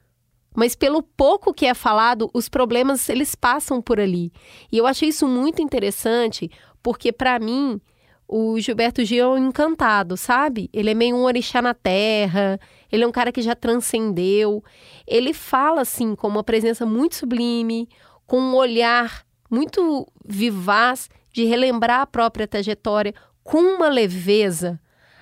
Mas 0.57 0.75
pelo 0.75 1.03
pouco 1.03 1.55
que 1.55 1.67
é 1.67 1.75
falado, 1.75 2.29
os 2.35 2.49
problemas 2.49 3.09
eles 3.09 3.37
passam 3.37 3.81
por 3.81 4.01
ali. 4.01 4.33
E 4.73 4.79
eu 4.79 4.87
achei 4.87 5.11
isso 5.11 5.29
muito 5.29 5.63
interessante, 5.63 6.51
porque 6.83 7.13
para 7.13 7.39
mim 7.39 7.81
o 8.29 8.61
Gilberto 8.61 9.03
Gil 9.07 9.25
é 9.25 9.29
um 9.29 9.49
encantado, 9.49 10.15
sabe? 10.15 10.69
Ele 10.71 10.91
é 10.91 10.95
meio 10.95 11.17
um 11.17 11.25
orixá 11.25 11.63
na 11.63 11.73
terra, 11.73 12.61
ele 12.93 13.03
é 13.03 13.07
um 13.07 13.13
cara 13.13 13.33
que 13.33 13.41
já 13.41 13.55
transcendeu. 13.55 14.63
Ele 15.07 15.33
fala, 15.33 15.81
assim, 15.81 16.15
com 16.15 16.29
uma 16.29 16.45
presença 16.45 16.85
muito 16.85 17.17
sublime, 17.17 17.89
com 18.27 18.39
um 18.39 18.55
olhar 18.55 19.25
muito 19.51 20.07
vivaz 20.23 21.09
de 21.33 21.45
relembrar 21.45 22.01
a 22.03 22.07
própria 22.07 22.47
trajetória 22.47 23.15
com 23.43 23.63
uma 23.63 23.89
leveza, 23.89 24.79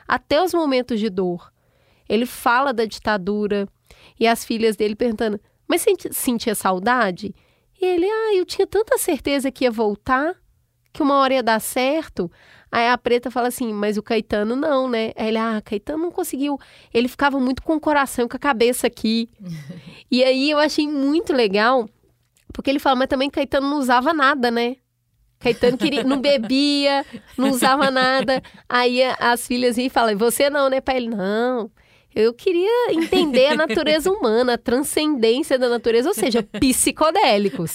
até 0.08 0.42
os 0.42 0.52
momentos 0.52 0.98
de 0.98 1.08
dor. 1.08 1.52
Ele 2.08 2.26
fala 2.26 2.72
da 2.72 2.84
ditadura 2.84 3.68
e 4.18 4.26
as 4.26 4.44
filhas 4.44 4.75
dele 4.75 4.96
perguntando: 4.96 5.40
Mas 5.68 5.84
sentia 6.10 6.56
saudade? 6.56 7.32
E 7.80 7.84
ele, 7.84 8.06
ah, 8.06 8.34
eu 8.34 8.44
tinha 8.44 8.66
tanta 8.66 8.98
certeza 8.98 9.52
que 9.52 9.64
ia 9.64 9.70
voltar, 9.70 10.34
que 10.96 11.02
uma 11.02 11.16
hora 11.16 11.34
ia 11.34 11.42
dar 11.42 11.60
certo. 11.60 12.30
Aí 12.72 12.88
a 12.88 12.98
preta 12.98 13.30
fala 13.30 13.48
assim, 13.48 13.72
mas 13.72 13.96
o 13.96 14.02
Caetano 14.02 14.56
não, 14.56 14.88
né? 14.88 15.12
Aí 15.14 15.28
ele, 15.28 15.38
ah, 15.38 15.60
Caetano 15.64 16.02
não 16.02 16.10
conseguiu. 16.10 16.58
Ele 16.92 17.06
ficava 17.06 17.38
muito 17.38 17.62
com 17.62 17.76
o 17.76 17.80
coração, 17.80 18.26
com 18.26 18.36
a 18.36 18.40
cabeça 18.40 18.86
aqui. 18.86 19.28
e 20.10 20.24
aí 20.24 20.50
eu 20.50 20.58
achei 20.58 20.88
muito 20.88 21.32
legal, 21.32 21.88
porque 22.52 22.70
ele 22.70 22.78
fala, 22.78 22.96
mas 22.96 23.08
também 23.08 23.30
Caetano 23.30 23.68
não 23.68 23.78
usava 23.78 24.12
nada, 24.12 24.50
né? 24.50 24.76
Caetano 25.38 25.76
queria, 25.76 26.02
não 26.02 26.18
bebia, 26.18 27.04
não 27.36 27.50
usava 27.50 27.90
nada. 27.90 28.42
Aí 28.66 29.02
as 29.20 29.46
filhas 29.46 29.76
iam 29.76 29.86
e 29.86 29.90
falam, 29.90 30.16
você 30.16 30.48
não, 30.48 30.70
né, 30.70 30.80
pai? 30.80 30.96
Ele, 30.96 31.10
não. 31.10 31.70
Eu 32.16 32.32
queria 32.32 32.94
entender 32.94 33.49
a 33.49 33.54
natureza 33.54 34.11
humana, 34.11 34.54
a 34.54 34.58
transcendência 34.58 35.58
da 35.58 35.68
natureza, 35.68 36.08
ou 36.08 36.14
seja, 36.14 36.42
psicodélicos. 36.58 37.73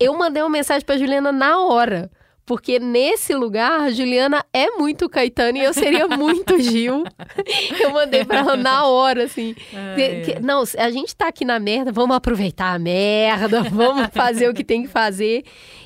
Eu 0.00 0.18
mandei 0.18 0.42
uma 0.42 0.48
mensagem 0.48 0.84
para 0.84 0.98
Juliana 0.98 1.30
na 1.30 1.60
hora. 1.60 2.10
Porque 2.44 2.78
nesse 2.78 3.34
lugar, 3.34 3.80
a 3.80 3.90
Juliana 3.90 4.44
é 4.52 4.70
muito 4.72 5.08
Caetano 5.08 5.58
e 5.58 5.64
eu 5.64 5.74
seria 5.74 6.06
muito 6.06 6.58
Gil. 6.62 7.04
eu 7.80 7.90
mandei 7.90 8.24
pra 8.24 8.38
ela 8.38 8.56
na 8.56 8.86
hora, 8.86 9.24
assim. 9.24 9.52
que, 9.96 10.20
que, 10.20 10.40
não, 10.40 10.62
a 10.78 10.90
gente 10.90 11.14
tá 11.14 11.26
aqui 11.26 11.44
na 11.44 11.58
merda, 11.58 11.90
vamos 11.90 12.16
aproveitar 12.16 12.72
a 12.72 12.78
merda, 12.78 13.64
vamos 13.64 14.08
fazer 14.12 14.48
o 14.48 14.54
que 14.54 14.62
tem 14.62 14.82
que 14.82 14.88
fazer. 14.88 15.44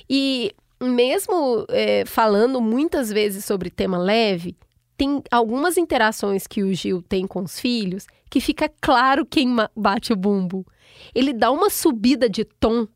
E 0.09 0.55
mesmo 0.79 1.65
é, 1.71 2.05
falando 2.05 2.61
muitas 2.61 3.11
vezes 3.11 3.43
sobre 3.43 3.71
tema 3.71 3.97
leve, 3.97 4.55
tem 5.01 5.23
algumas 5.31 5.79
interações 5.79 6.47
que 6.47 6.63
o 6.63 6.75
Gil 6.75 7.01
tem 7.01 7.27
com 7.27 7.43
os 7.43 7.59
filhos 7.59 8.07
que 8.29 8.39
fica 8.39 8.71
claro 8.83 9.25
quem 9.25 9.49
bate 9.75 10.13
o 10.13 10.17
bumbo. 10.17 10.67
Ele 11.15 11.33
dá 11.33 11.51
uma 11.51 11.71
subida 11.71 12.29
de 12.29 12.45
tom 12.45 12.87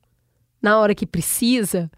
na 0.61 0.78
hora 0.78 0.94
que 0.94 1.06
precisa 1.06 1.90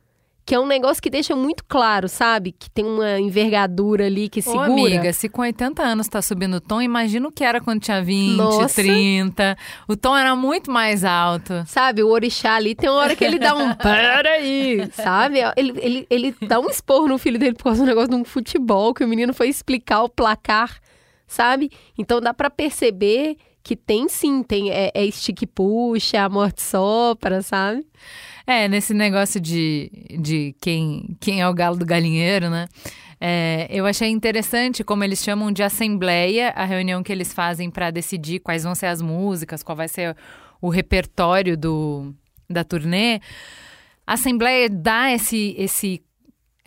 que 0.46 0.54
é 0.54 0.60
um 0.60 0.66
negócio 0.66 1.02
que 1.02 1.10
deixa 1.10 1.34
muito 1.34 1.64
claro, 1.64 2.08
sabe? 2.08 2.52
Que 2.52 2.70
tem 2.70 2.84
uma 2.84 3.18
envergadura 3.18 4.06
ali 4.06 4.28
que 4.28 4.40
segura. 4.40 4.70
Ô, 4.70 4.72
amiga, 4.74 5.12
se 5.12 5.28
com 5.28 5.42
80 5.42 5.82
anos 5.82 6.06
tá 6.06 6.22
subindo 6.22 6.58
o 6.58 6.60
tom, 6.60 6.80
imagina 6.80 7.26
o 7.26 7.32
que 7.32 7.42
era 7.42 7.60
quando 7.60 7.80
tinha 7.80 8.00
20, 8.00 8.36
Nossa. 8.36 8.80
30. 8.80 9.58
O 9.88 9.96
tom 9.96 10.16
era 10.16 10.36
muito 10.36 10.70
mais 10.70 11.04
alto. 11.04 11.64
Sabe, 11.66 12.04
o 12.04 12.08
orixá 12.10 12.54
ali 12.54 12.76
tem 12.76 12.88
uma 12.88 13.00
hora 13.00 13.16
que 13.16 13.24
ele 13.24 13.40
dá 13.40 13.56
um 13.56 13.74
peraí, 13.74 14.88
sabe? 14.92 15.40
Ele, 15.56 15.74
ele, 15.82 16.06
ele 16.08 16.36
dá 16.42 16.60
um 16.60 16.70
esporro 16.70 17.08
no 17.08 17.18
filho 17.18 17.40
dele 17.40 17.56
por 17.56 17.64
causa 17.64 17.82
do 17.82 17.86
negócio 17.88 18.10
de 18.10 18.16
um 18.16 18.24
futebol, 18.24 18.94
que 18.94 19.02
o 19.02 19.08
menino 19.08 19.34
foi 19.34 19.48
explicar 19.48 20.04
o 20.04 20.08
placar, 20.08 20.78
sabe? 21.26 21.72
Então 21.98 22.20
dá 22.20 22.32
para 22.32 22.50
perceber 22.50 23.36
que 23.66 23.74
tem 23.74 24.08
sim, 24.08 24.44
tem 24.44 24.70
é, 24.70 24.92
é 24.94 25.10
stick 25.10 25.44
puxa, 25.52 26.22
a 26.22 26.28
morte 26.28 26.62
sopra, 26.62 27.42
sabe? 27.42 27.84
É, 28.46 28.68
nesse 28.68 28.94
negócio 28.94 29.40
de, 29.40 29.90
de 30.20 30.54
quem, 30.60 31.16
quem 31.18 31.40
é 31.40 31.48
o 31.48 31.52
galo 31.52 31.76
do 31.76 31.84
galinheiro, 31.84 32.48
né? 32.48 32.68
É, 33.20 33.66
eu 33.68 33.84
achei 33.84 34.08
interessante 34.08 34.84
como 34.84 35.02
eles 35.02 35.18
chamam 35.18 35.50
de 35.50 35.64
assembleia 35.64 36.50
a 36.50 36.64
reunião 36.64 37.02
que 37.02 37.10
eles 37.10 37.32
fazem 37.32 37.68
para 37.68 37.90
decidir 37.90 38.38
quais 38.38 38.62
vão 38.62 38.72
ser 38.72 38.86
as 38.86 39.02
músicas, 39.02 39.64
qual 39.64 39.74
vai 39.74 39.88
ser 39.88 40.16
o 40.62 40.68
repertório 40.68 41.56
do, 41.56 42.14
da 42.48 42.62
turnê. 42.62 43.20
A 44.06 44.12
assembleia 44.12 44.70
dá 44.70 45.10
esse, 45.10 45.56
esse 45.58 46.04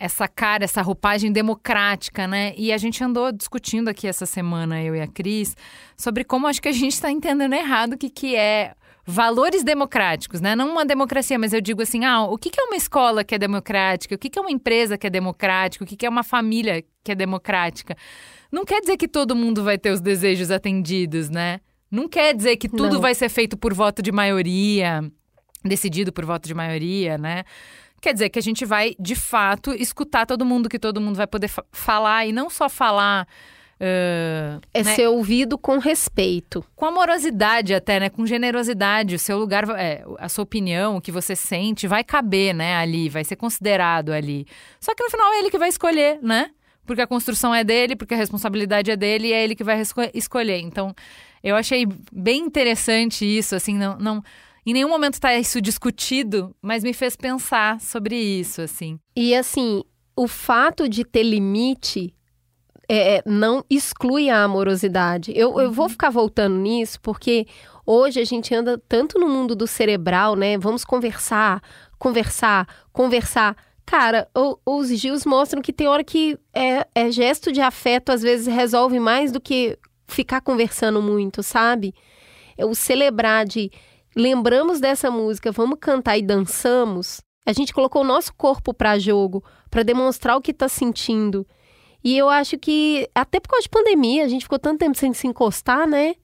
essa 0.00 0.26
cara, 0.26 0.64
essa 0.64 0.80
roupagem 0.80 1.30
democrática, 1.30 2.26
né? 2.26 2.54
E 2.56 2.72
a 2.72 2.78
gente 2.78 3.04
andou 3.04 3.30
discutindo 3.30 3.88
aqui 3.88 4.08
essa 4.08 4.24
semana, 4.24 4.82
eu 4.82 4.96
e 4.96 5.00
a 5.02 5.06
Cris, 5.06 5.54
sobre 5.94 6.24
como 6.24 6.46
acho 6.46 6.62
que 6.62 6.68
a 6.68 6.72
gente 6.72 6.94
está 6.94 7.10
entendendo 7.12 7.52
errado 7.52 7.92
o 7.92 7.98
que, 7.98 8.08
que 8.08 8.34
é 8.34 8.72
valores 9.06 9.62
democráticos, 9.62 10.40
né? 10.40 10.56
Não 10.56 10.70
uma 10.70 10.86
democracia, 10.86 11.38
mas 11.38 11.52
eu 11.52 11.60
digo 11.60 11.82
assim, 11.82 12.06
ah, 12.06 12.22
o 12.22 12.38
que 12.38 12.50
é 12.58 12.64
uma 12.64 12.76
escola 12.76 13.22
que 13.22 13.34
é 13.34 13.38
democrática? 13.38 14.14
O 14.14 14.18
que 14.18 14.38
é 14.38 14.40
uma 14.40 14.50
empresa 14.50 14.96
que 14.96 15.06
é 15.06 15.10
democrática? 15.10 15.84
O 15.84 15.86
que 15.86 16.06
é 16.06 16.08
uma 16.08 16.24
família 16.24 16.82
que 17.04 17.12
é 17.12 17.14
democrática? 17.14 17.94
Não 18.50 18.64
quer 18.64 18.80
dizer 18.80 18.96
que 18.96 19.06
todo 19.06 19.36
mundo 19.36 19.62
vai 19.62 19.76
ter 19.76 19.90
os 19.90 20.00
desejos 20.00 20.50
atendidos, 20.50 21.28
né? 21.28 21.60
Não 21.90 22.08
quer 22.08 22.34
dizer 22.34 22.56
que 22.56 22.70
tudo 22.70 22.94
Não. 22.94 23.00
vai 23.02 23.14
ser 23.14 23.28
feito 23.28 23.54
por 23.54 23.74
voto 23.74 24.00
de 24.00 24.10
maioria, 24.10 25.02
decidido 25.62 26.10
por 26.10 26.24
voto 26.24 26.48
de 26.48 26.54
maioria, 26.54 27.18
né? 27.18 27.44
Quer 28.00 28.12
dizer 28.14 28.30
que 28.30 28.38
a 28.38 28.42
gente 28.42 28.64
vai, 28.64 28.94
de 28.98 29.14
fato, 29.14 29.72
escutar 29.72 30.26
todo 30.26 30.44
mundo, 30.44 30.68
que 30.68 30.78
todo 30.78 31.00
mundo 31.00 31.16
vai 31.16 31.26
poder 31.26 31.48
fa 31.48 31.64
falar 31.70 32.26
e 32.26 32.32
não 32.32 32.48
só 32.48 32.68
falar 32.68 33.26
Uh, 33.80 34.60
é 34.74 34.84
né? 34.84 34.94
ser 34.94 35.08
ouvido 35.08 35.56
com 35.56 35.78
respeito. 35.78 36.62
Com 36.76 36.84
amorosidade 36.84 37.72
até, 37.72 37.98
né? 37.98 38.10
Com 38.10 38.26
generosidade. 38.26 39.14
O 39.14 39.18
seu 39.18 39.38
lugar, 39.38 39.66
é, 39.70 40.04
a 40.18 40.28
sua 40.28 40.42
opinião, 40.42 40.98
o 40.98 41.00
que 41.00 41.10
você 41.10 41.34
sente, 41.34 41.88
vai 41.88 42.04
caber, 42.04 42.54
né? 42.54 42.76
Ali, 42.76 43.08
vai 43.08 43.24
ser 43.24 43.36
considerado 43.36 44.12
ali. 44.12 44.46
Só 44.78 44.94
que 44.94 45.02
no 45.02 45.08
final 45.08 45.32
é 45.32 45.38
ele 45.38 45.50
que 45.50 45.56
vai 45.56 45.70
escolher, 45.70 46.18
né? 46.20 46.50
Porque 46.84 47.00
a 47.00 47.06
construção 47.06 47.54
é 47.54 47.64
dele, 47.64 47.96
porque 47.96 48.12
a 48.12 48.18
responsabilidade 48.18 48.90
é 48.90 48.96
dele 48.96 49.28
e 49.28 49.32
é 49.32 49.42
ele 49.42 49.54
que 49.54 49.64
vai 49.64 49.80
escolher. 50.12 50.58
Então, 50.58 50.94
eu 51.42 51.56
achei 51.56 51.88
bem 52.12 52.42
interessante 52.42 53.24
isso, 53.24 53.54
assim, 53.54 53.78
não... 53.78 53.96
não 53.98 54.22
em 54.64 54.72
nenhum 54.72 54.88
momento 54.88 55.14
está 55.14 55.34
isso 55.34 55.60
discutido, 55.60 56.54
mas 56.60 56.84
me 56.84 56.92
fez 56.92 57.16
pensar 57.16 57.80
sobre 57.80 58.16
isso, 58.16 58.60
assim. 58.60 58.98
E 59.16 59.34
assim, 59.34 59.82
o 60.16 60.28
fato 60.28 60.88
de 60.88 61.04
ter 61.04 61.22
limite 61.22 62.14
é, 62.88 63.16
é, 63.16 63.22
não 63.24 63.64
exclui 63.70 64.28
a 64.28 64.42
amorosidade. 64.42 65.32
Eu, 65.34 65.60
eu 65.60 65.70
vou 65.70 65.84
uhum. 65.84 65.90
ficar 65.90 66.10
voltando 66.10 66.56
nisso 66.56 67.00
porque 67.00 67.46
hoje 67.86 68.20
a 68.20 68.24
gente 68.24 68.52
anda 68.52 68.76
tanto 68.88 69.18
no 69.18 69.28
mundo 69.28 69.54
do 69.54 69.66
cerebral, 69.66 70.34
né? 70.34 70.58
Vamos 70.58 70.84
conversar, 70.84 71.62
conversar, 71.98 72.66
conversar. 72.92 73.56
Cara, 73.86 74.28
o, 74.36 74.58
os 74.66 74.88
Gils 74.88 75.24
mostram 75.24 75.62
que 75.62 75.72
tem 75.72 75.86
hora 75.86 76.02
que 76.02 76.36
é, 76.52 76.84
é 76.92 77.10
gesto 77.12 77.52
de 77.52 77.60
afeto 77.60 78.10
às 78.10 78.22
vezes 78.22 78.52
resolve 78.52 78.98
mais 78.98 79.30
do 79.30 79.40
que 79.40 79.78
ficar 80.08 80.40
conversando 80.40 81.00
muito, 81.00 81.44
sabe? 81.44 81.94
É 82.58 82.66
o 82.66 82.74
celebrar 82.74 83.46
de 83.46 83.70
lembramos 84.14 84.80
dessa 84.80 85.10
música, 85.10 85.52
vamos 85.52 85.78
cantar 85.80 86.18
e 86.18 86.22
dançamos. 86.22 87.20
A 87.46 87.52
gente 87.52 87.72
colocou 87.72 88.02
o 88.02 88.06
nosso 88.06 88.34
corpo 88.34 88.72
para 88.74 88.98
jogo, 88.98 89.42
para 89.70 89.82
demonstrar 89.82 90.36
o 90.36 90.40
que 90.40 90.50
está 90.50 90.68
sentindo. 90.68 91.46
E 92.02 92.16
eu 92.16 92.28
acho 92.28 92.58
que, 92.58 93.08
até 93.14 93.38
por 93.40 93.48
causa 93.50 93.62
de 93.62 93.68
pandemia, 93.68 94.24
a 94.24 94.28
gente 94.28 94.42
ficou 94.42 94.58
tanto 94.58 94.78
tempo 94.78 94.96
sem 94.96 95.12
se 95.12 95.26
encostar, 95.26 95.86
né? 95.86 96.14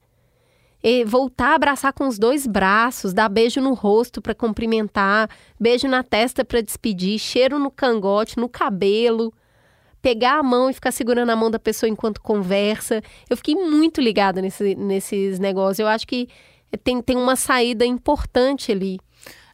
E 0.83 1.03
voltar 1.03 1.51
a 1.51 1.55
abraçar 1.55 1.93
com 1.93 2.07
os 2.07 2.17
dois 2.17 2.45
braços, 2.45 3.13
dar 3.13 3.29
beijo 3.29 3.59
no 3.59 3.73
rosto 3.73 4.21
para 4.21 4.33
cumprimentar, 4.33 5.29
beijo 5.59 5.87
na 5.87 6.03
testa 6.03 6.45
para 6.45 6.61
despedir, 6.61 7.19
cheiro 7.19 7.59
no 7.59 7.71
cangote, 7.71 8.37
no 8.37 8.47
cabelo, 8.47 9.33
pegar 10.01 10.39
a 10.39 10.43
mão 10.43 10.69
e 10.69 10.73
ficar 10.73 10.91
segurando 10.91 11.31
a 11.31 11.35
mão 11.35 11.49
da 11.49 11.59
pessoa 11.59 11.89
enquanto 11.89 12.21
conversa. 12.21 13.01
Eu 13.29 13.35
fiquei 13.37 13.55
muito 13.55 13.99
ligada 13.99 14.41
nesse, 14.41 14.75
nesses 14.75 15.39
negócios. 15.39 15.79
Eu 15.79 15.87
acho 15.87 16.07
que 16.07 16.27
tem, 16.77 17.01
tem 17.01 17.17
uma 17.17 17.35
saída 17.35 17.85
importante 17.85 18.71
ali. 18.71 18.99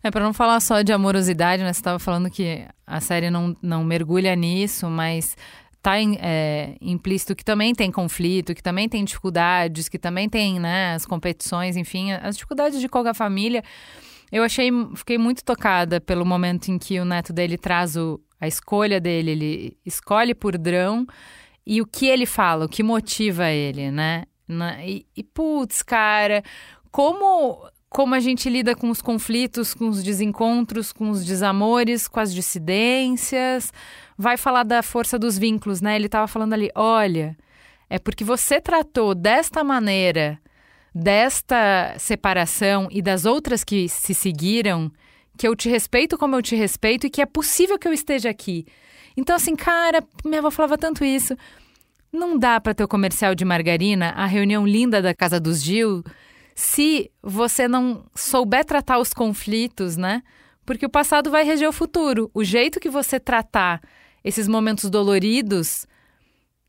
É, 0.03 0.11
para 0.11 0.23
não 0.23 0.33
falar 0.33 0.59
só 0.59 0.81
de 0.81 0.91
amorosidade, 0.91 1.63
né? 1.63 1.71
Você 1.71 1.79
estava 1.79 1.97
falando 1.97 2.29
que 2.29 2.65
a 2.85 2.99
série 2.99 3.29
não, 3.29 3.55
não 3.61 3.83
mergulha 3.85 4.35
nisso, 4.35 4.89
mas 4.89 5.37
está 5.83 5.93
é, 5.99 6.75
implícito 6.81 7.35
que 7.35 7.43
também 7.43 7.73
tem 7.73 7.91
conflito, 7.91 8.53
que 8.53 8.63
também 8.63 8.87
tem 8.87 9.03
dificuldades, 9.03 9.89
que 9.89 9.99
também 9.99 10.29
tem 10.29 10.59
né, 10.59 10.93
as 10.93 11.05
competições, 11.05 11.75
enfim, 11.75 12.13
as 12.13 12.35
dificuldades 12.35 12.79
de 12.79 12.87
qualquer 12.87 13.13
família. 13.13 13.63
Eu 14.31 14.43
achei, 14.43 14.69
fiquei 14.95 15.17
muito 15.17 15.43
tocada 15.43 16.01
pelo 16.01 16.25
momento 16.25 16.69
em 16.69 16.77
que 16.77 16.99
o 16.99 17.05
neto 17.05 17.31
dele 17.33 17.57
traz 17.57 17.95
o, 17.95 18.19
a 18.39 18.47
escolha 18.47 18.99
dele, 18.99 19.31
ele 19.31 19.77
escolhe 19.85 20.33
por 20.33 20.57
drão 20.57 21.05
e 21.65 21.81
o 21.81 21.85
que 21.85 22.07
ele 22.07 22.25
fala, 22.25 22.65
o 22.65 22.69
que 22.69 22.81
motiva 22.81 23.49
ele, 23.49 23.91
né? 23.91 24.23
E, 24.85 25.05
e 25.15 25.23
putz, 25.23 25.81
cara, 25.81 26.43
como 26.93 27.59
como 27.89 28.15
a 28.15 28.19
gente 28.19 28.49
lida 28.49 28.75
com 28.75 28.89
os 28.89 29.03
conflitos, 29.03 29.73
com 29.75 29.87
os 29.87 30.03
desencontros, 30.03 30.91
com 30.91 31.11
os 31.11 31.23
desamores, 31.23 32.07
com 32.07 32.19
as 32.19 32.33
dissidências. 32.33 33.71
Vai 34.17 34.35
falar 34.35 34.63
da 34.63 34.81
força 34.81 35.19
dos 35.19 35.37
vínculos, 35.37 35.79
né? 35.79 35.95
Ele 35.95 36.07
estava 36.07 36.27
falando 36.27 36.53
ali, 36.53 36.71
olha, 36.73 37.37
é 37.87 37.99
porque 37.99 38.23
você 38.23 38.59
tratou 38.59 39.13
desta 39.13 39.63
maneira, 39.63 40.39
desta 40.93 41.95
separação 41.99 42.87
e 42.89 42.99
das 42.99 43.25
outras 43.25 43.63
que 43.63 43.87
se 43.87 44.15
seguiram, 44.15 44.91
que 45.37 45.47
eu 45.47 45.55
te 45.55 45.69
respeito 45.69 46.17
como 46.17 46.35
eu 46.35 46.41
te 46.41 46.55
respeito 46.55 47.05
e 47.05 47.11
que 47.11 47.21
é 47.21 47.27
possível 47.27 47.77
que 47.77 47.87
eu 47.87 47.93
esteja 47.93 48.29
aqui. 48.31 48.65
Então, 49.15 49.35
assim, 49.35 49.55
cara, 49.55 50.03
minha 50.25 50.39
avó 50.39 50.49
falava 50.49 50.79
tanto 50.79 51.05
isso. 51.05 51.35
Não 52.11 52.39
dá 52.39 52.59
para 52.59 52.73
ter 52.73 52.83
o 52.83 52.87
comercial 52.87 53.35
de 53.35 53.45
margarina, 53.45 54.13
a 54.15 54.25
reunião 54.25 54.65
linda 54.65 54.99
da 54.99 55.13
casa 55.13 55.39
dos 55.39 55.61
Gil, 55.61 56.03
se 56.55 57.11
você 57.21 57.67
não 57.67 58.05
souber 58.15 58.65
tratar 58.65 58.99
os 58.99 59.13
conflitos, 59.13 59.97
né? 59.97 60.21
Porque 60.65 60.85
o 60.85 60.89
passado 60.89 61.29
vai 61.29 61.43
reger 61.43 61.67
o 61.67 61.73
futuro. 61.73 62.29
O 62.33 62.43
jeito 62.43 62.79
que 62.79 62.89
você 62.89 63.19
tratar 63.19 63.81
esses 64.23 64.47
momentos 64.47 64.89
doloridos 64.89 65.85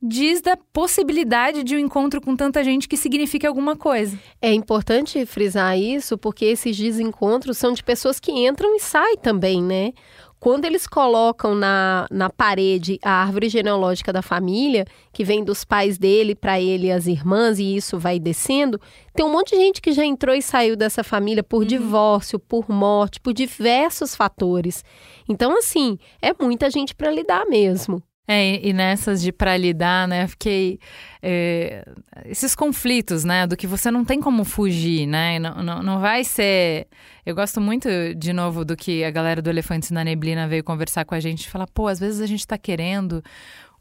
diz 0.07 0.43
da 0.43 0.55
possibilidade 0.55 1.65
de 1.65 1.75
um 1.75 1.79
encontro 1.79 2.21
com 2.21 2.37
tanta 2.37 2.63
gente 2.63 2.87
que 2.87 2.97
signifique 2.97 3.47
alguma 3.47 3.75
coisa. 3.75 4.19
É 4.41 4.53
importante 4.53 5.25
frisar 5.25 5.79
isso 5.79 6.19
porque 6.19 6.45
esses 6.45 6.77
desencontros 6.77 7.57
são 7.57 7.73
de 7.73 7.83
pessoas 7.83 8.21
que 8.21 8.31
entram 8.31 8.77
e 8.77 8.81
saem 8.81 9.17
também, 9.17 9.63
né? 9.63 9.93
Quando 10.39 10.67
eles 10.67 10.87
colocam 10.87 11.55
na, 11.55 12.07
na 12.11 12.29
parede 12.29 12.99
a 13.03 13.23
árvore 13.23 13.49
genealógica 13.49 14.13
da 14.13 14.21
família, 14.21 14.85
que 15.11 15.25
vem 15.25 15.43
dos 15.43 15.65
pais 15.65 15.97
dele 15.97 16.35
para 16.35 16.61
ele 16.61 16.89
e 16.89 16.93
as 16.93 17.07
irmãs, 17.07 17.59
e 17.59 17.75
isso 17.75 17.99
vai 17.99 18.19
descendo, 18.19 18.79
tem 19.15 19.25
um 19.25 19.33
monte 19.33 19.53
de 19.53 19.57
gente 19.57 19.81
que 19.81 19.93
já 19.93 20.05
entrou 20.05 20.35
e 20.35 20.43
saiu 20.43 20.77
dessa 20.77 21.03
família 21.03 21.43
por 21.43 21.63
uhum. 21.63 21.67
divórcio, 21.67 22.39
por 22.39 22.69
morte, 22.69 23.19
por 23.23 23.33
diversos 23.33 24.15
fatores. 24.15 24.85
Então, 25.27 25.57
assim, 25.57 25.99
é 26.21 26.35
muita 26.39 26.69
gente 26.69 26.95
para 26.95 27.11
lidar 27.11 27.47
mesmo. 27.47 28.03
É, 28.27 28.67
e 28.67 28.73
nessas 28.73 29.21
de 29.21 29.31
para 29.31 29.55
lidar, 29.57 30.09
né, 30.09 30.27
fiquei. 30.27 30.79
É, 31.23 31.85
esses 32.25 32.55
conflitos, 32.55 33.23
né, 33.23 33.47
do 33.47 33.57
que 33.57 33.67
você 33.67 33.91
não 33.91 34.05
tem 34.05 34.21
como 34.21 34.45
fugir, 34.45 35.07
né, 35.07 35.39
não, 35.39 35.63
não, 35.63 35.83
não 35.83 36.01
vai 36.01 36.25
ser. 36.25 36.87
Eu 37.25 37.35
gosto 37.35 37.61
muito, 37.61 37.89
de 38.17 38.33
novo, 38.33 38.65
do 38.65 38.77
que 38.77 39.05
a 39.05 39.11
galera 39.11 39.43
do 39.43 39.51
Elefantes 39.51 39.91
na 39.91 40.05
Neblina 40.05 40.49
veio 40.49 40.65
conversar 40.65 41.05
com 41.05 41.15
a 41.15 41.21
gente, 41.21 41.49
falar, 41.51 41.67
pô, 41.67 41.87
às 41.87 42.01
vezes 42.01 42.21
a 42.21 42.27
gente 42.27 42.47
tá 42.47 42.57
querendo 42.57 43.23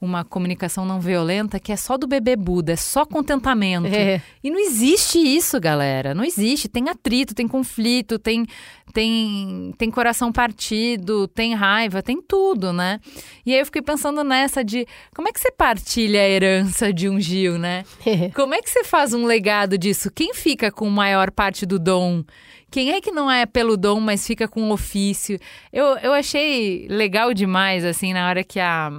uma 0.04 0.26
comunicação 0.26 0.86
não 0.86 1.00
violenta 1.00 1.60
que 1.60 1.72
é 1.72 1.78
só 1.78 1.98
do 1.98 2.06
bebê 2.06 2.36
Buda, 2.36 2.74
é 2.74 2.76
só 2.76 3.06
contentamento. 3.06 3.88
É. 3.88 4.22
E 4.44 4.52
não 4.52 4.60
existe 4.60 5.18
isso, 5.18 5.60
galera. 5.62 6.14
Não 6.14 6.26
existe. 6.26 6.68
Tem 6.68 6.90
atrito, 6.90 7.34
tem 7.34 7.48
conflito, 7.48 8.20
tem, 8.20 8.46
tem, 8.94 9.74
tem 9.78 9.90
coração 9.90 10.32
partido, 10.32 11.26
tem 11.30 11.56
raiva, 11.56 12.04
tem 12.04 12.22
tudo, 12.22 12.74
né? 12.74 13.00
E 13.46 13.54
aí 13.54 13.60
eu 13.60 13.66
fiquei 13.66 13.82
pensando 13.82 14.24
nessa 14.26 14.62
de 14.62 14.86
como 15.16 15.30
é 15.30 15.32
que 15.32 15.40
você 15.40 15.52
partilha 15.52 16.20
a 16.20 16.28
herança 16.28 16.92
de 16.92 17.08
um 17.08 17.20
Gil, 17.20 17.58
né? 17.58 17.84
É. 18.06 18.30
Como 18.32 18.54
é 18.54 18.62
que 18.62 18.70
você 18.70 18.84
faz 18.84 19.14
um 19.14 19.26
legado 19.26 19.78
disso? 19.78 20.12
Quem 20.12 20.34
fica 20.34 20.70
com 20.70 20.90
maior 20.90 21.32
parte 21.32 21.66
do 21.66 21.80
dom? 21.80 22.24
Quem 22.70 22.92
é 22.92 23.00
que 23.00 23.12
não 23.12 23.30
é 23.30 23.46
pelo 23.46 23.78
dom, 23.78 24.00
mas 24.00 24.26
fica 24.26 24.48
com 24.48 24.70
o 24.70 24.74
ofício? 24.74 25.40
Eu, 25.72 25.96
eu 26.00 26.12
achei 26.12 26.88
legal 26.90 27.32
demais, 27.32 27.86
assim, 27.86 28.14
na 28.14 28.28
hora 28.28 28.44
que 28.44 28.60
a 28.60 28.92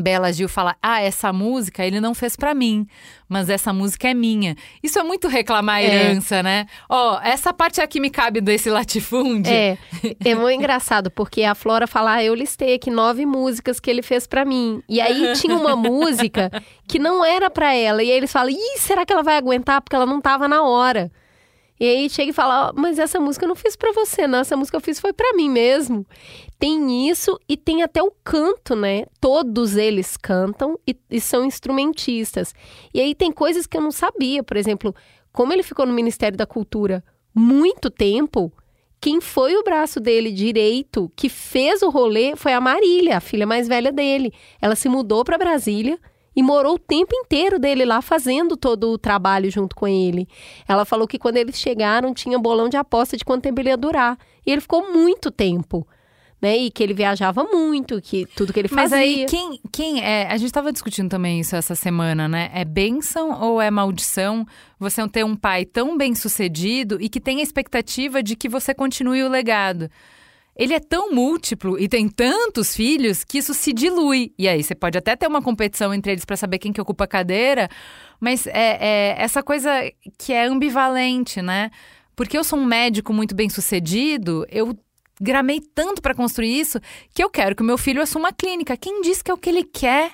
Bela 0.00 0.32
Gil 0.32 0.48
fala: 0.48 0.76
Ah, 0.82 1.00
essa 1.00 1.32
música 1.32 1.84
ele 1.84 2.00
não 2.00 2.14
fez 2.14 2.36
para 2.36 2.54
mim, 2.54 2.86
mas 3.28 3.48
essa 3.48 3.72
música 3.72 4.08
é 4.08 4.14
minha. 4.14 4.56
Isso 4.82 4.98
é 4.98 5.02
muito 5.02 5.28
reclamar 5.28 5.80
é. 5.80 5.84
herança, 5.84 6.42
né? 6.42 6.66
Ó, 6.88 7.14
oh, 7.14 7.20
essa 7.22 7.52
parte 7.52 7.80
aqui 7.80 8.00
me 8.00 8.10
cabe 8.10 8.40
desse 8.40 8.70
latifúndio. 8.70 9.52
É, 9.52 9.76
é 10.24 10.34
muito 10.36 10.58
engraçado, 10.58 11.10
porque 11.10 11.42
a 11.42 11.54
Flora 11.54 11.86
fala: 11.86 12.14
ah, 12.14 12.24
Eu 12.24 12.34
listei 12.34 12.74
aqui 12.74 12.90
nove 12.90 13.26
músicas 13.26 13.80
que 13.80 13.90
ele 13.90 14.02
fez 14.02 14.26
para 14.26 14.44
mim. 14.44 14.82
E 14.88 15.00
aí 15.00 15.32
tinha 15.34 15.56
uma 15.56 15.76
música 15.76 16.50
que 16.86 16.98
não 16.98 17.24
era 17.24 17.50
para 17.50 17.74
ela. 17.74 18.02
E 18.02 18.10
aí 18.10 18.16
eles 18.16 18.32
falam: 18.32 18.50
Ih, 18.50 18.78
será 18.78 19.04
que 19.04 19.12
ela 19.12 19.22
vai 19.22 19.36
aguentar? 19.36 19.80
Porque 19.82 19.96
ela 19.96 20.06
não 20.06 20.20
tava 20.20 20.48
na 20.48 20.62
hora. 20.62 21.10
E 21.80 21.86
aí 21.86 22.10
chega 22.10 22.30
e 22.30 22.34
fala: 22.34 22.70
oh, 22.70 22.80
Mas 22.80 22.98
essa 22.98 23.20
música 23.20 23.44
eu 23.44 23.48
não 23.48 23.54
fiz 23.54 23.76
para 23.76 23.92
você, 23.92 24.26
não. 24.26 24.40
Essa 24.40 24.56
música 24.56 24.76
eu 24.76 24.80
fiz 24.80 24.98
foi 25.00 25.12
para 25.12 25.34
mim 25.34 25.48
mesmo. 25.48 26.06
Tem 26.58 27.08
isso 27.08 27.38
e 27.48 27.56
tem 27.56 27.82
até 27.82 28.02
o 28.02 28.12
canto, 28.24 28.74
né? 28.74 29.04
Todos 29.20 29.76
eles 29.76 30.16
cantam 30.16 30.78
e, 30.86 30.96
e 31.10 31.20
são 31.20 31.44
instrumentistas. 31.44 32.54
E 32.92 33.00
aí 33.00 33.14
tem 33.14 33.30
coisas 33.30 33.66
que 33.66 33.76
eu 33.76 33.80
não 33.80 33.92
sabia. 33.92 34.42
Por 34.42 34.56
exemplo, 34.56 34.94
como 35.32 35.52
ele 35.52 35.62
ficou 35.62 35.86
no 35.86 35.92
Ministério 35.92 36.36
da 36.36 36.46
Cultura 36.46 37.04
muito 37.34 37.90
tempo. 37.90 38.52
Quem 39.00 39.20
foi 39.20 39.54
o 39.54 39.62
braço 39.62 40.00
dele 40.00 40.32
direito 40.32 41.10
que 41.14 41.28
fez 41.28 41.82
o 41.82 41.88
rolê 41.88 42.34
foi 42.34 42.52
a 42.52 42.60
Marília, 42.60 43.18
a 43.18 43.20
filha 43.20 43.46
mais 43.46 43.68
velha 43.68 43.92
dele. 43.92 44.32
Ela 44.60 44.74
se 44.74 44.88
mudou 44.88 45.22
para 45.24 45.38
Brasília 45.38 46.00
e 46.38 46.42
morou 46.42 46.76
o 46.76 46.78
tempo 46.78 47.10
inteiro 47.12 47.58
dele 47.58 47.84
lá 47.84 48.00
fazendo 48.00 48.56
todo 48.56 48.92
o 48.92 48.96
trabalho 48.96 49.50
junto 49.50 49.74
com 49.74 49.88
ele. 49.88 50.28
Ela 50.68 50.84
falou 50.84 51.08
que 51.08 51.18
quando 51.18 51.36
eles 51.36 51.58
chegaram 51.58 52.14
tinha 52.14 52.38
bolão 52.38 52.68
de 52.68 52.76
aposta 52.76 53.16
de 53.16 53.24
quanto 53.24 53.42
tempo 53.42 53.60
ele 53.60 53.70
ia 53.70 53.76
durar. 53.76 54.16
E 54.46 54.52
ele 54.52 54.60
ficou 54.60 54.92
muito 54.92 55.32
tempo. 55.32 55.84
Né? 56.40 56.56
E 56.56 56.70
que 56.70 56.80
ele 56.80 56.94
viajava 56.94 57.42
muito, 57.42 58.00
que 58.00 58.24
tudo 58.24 58.52
que 58.52 58.60
ele 58.60 58.68
fazia. 58.68 58.82
Mas 58.84 58.92
aí, 58.92 59.26
quem, 59.26 59.60
quem 59.72 60.00
é. 60.00 60.28
A 60.28 60.36
gente 60.36 60.46
estava 60.46 60.72
discutindo 60.72 61.10
também 61.10 61.40
isso 61.40 61.56
essa 61.56 61.74
semana, 61.74 62.28
né? 62.28 62.52
É 62.54 62.64
bênção 62.64 63.42
ou 63.42 63.60
é 63.60 63.68
maldição 63.68 64.46
você 64.78 65.08
ter 65.08 65.24
um 65.24 65.34
pai 65.34 65.64
tão 65.64 65.98
bem 65.98 66.14
sucedido 66.14 66.98
e 67.00 67.08
que 67.08 67.18
tem 67.18 67.40
a 67.40 67.42
expectativa 67.42 68.22
de 68.22 68.36
que 68.36 68.48
você 68.48 68.72
continue 68.72 69.24
o 69.24 69.28
legado? 69.28 69.90
Ele 70.58 70.74
é 70.74 70.80
tão 70.80 71.12
múltiplo 71.14 71.78
e 71.78 71.88
tem 71.88 72.08
tantos 72.08 72.74
filhos 72.74 73.22
que 73.22 73.38
isso 73.38 73.54
se 73.54 73.72
dilui. 73.72 74.32
E 74.36 74.48
aí 74.48 74.62
você 74.62 74.74
pode 74.74 74.98
até 74.98 75.14
ter 75.14 75.28
uma 75.28 75.40
competição 75.40 75.94
entre 75.94 76.10
eles 76.10 76.24
para 76.24 76.36
saber 76.36 76.58
quem 76.58 76.72
que 76.72 76.80
ocupa 76.80 77.04
a 77.04 77.06
cadeira, 77.06 77.68
mas 78.18 78.46
é, 78.48 78.78
é, 78.80 79.14
essa 79.18 79.40
coisa 79.40 79.70
que 80.18 80.32
é 80.32 80.44
ambivalente, 80.46 81.40
né? 81.40 81.70
Porque 82.16 82.36
eu 82.36 82.42
sou 82.42 82.58
um 82.58 82.64
médico 82.64 83.12
muito 83.12 83.36
bem 83.36 83.48
sucedido, 83.48 84.44
eu 84.50 84.76
gramei 85.20 85.60
tanto 85.60 86.02
para 86.02 86.14
construir 86.14 86.58
isso 86.58 86.80
que 87.14 87.22
eu 87.22 87.30
quero 87.30 87.54
que 87.54 87.62
o 87.62 87.66
meu 87.66 87.78
filho 87.78 88.02
assuma 88.02 88.30
a 88.30 88.32
clínica. 88.32 88.76
Quem 88.76 89.00
diz 89.00 89.22
que 89.22 89.30
é 89.30 89.34
o 89.34 89.38
que 89.38 89.48
ele 89.48 89.62
quer? 89.62 90.10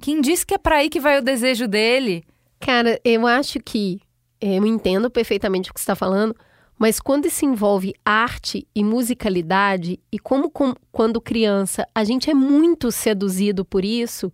Quem 0.00 0.20
diz 0.20 0.44
que 0.44 0.52
é 0.52 0.58
para 0.58 0.76
aí 0.76 0.90
que 0.90 1.00
vai 1.00 1.18
o 1.18 1.22
desejo 1.22 1.66
dele? 1.66 2.22
Cara, 2.60 3.00
eu 3.02 3.26
acho 3.26 3.58
que 3.60 4.00
eu 4.38 4.66
entendo 4.66 5.10
perfeitamente 5.10 5.70
o 5.70 5.74
que 5.74 5.80
você 5.80 5.84
está 5.84 5.96
falando, 5.96 6.36
mas 6.78 7.00
quando 7.00 7.30
se 7.30 7.46
envolve 7.46 7.94
arte 8.04 8.66
e 8.74 8.84
musicalidade, 8.84 9.98
e 10.12 10.18
como 10.18 10.50
com, 10.50 10.74
quando 10.92 11.20
criança 11.20 11.86
a 11.94 12.04
gente 12.04 12.30
é 12.30 12.34
muito 12.34 12.92
seduzido 12.92 13.64
por 13.64 13.84
isso, 13.84 14.30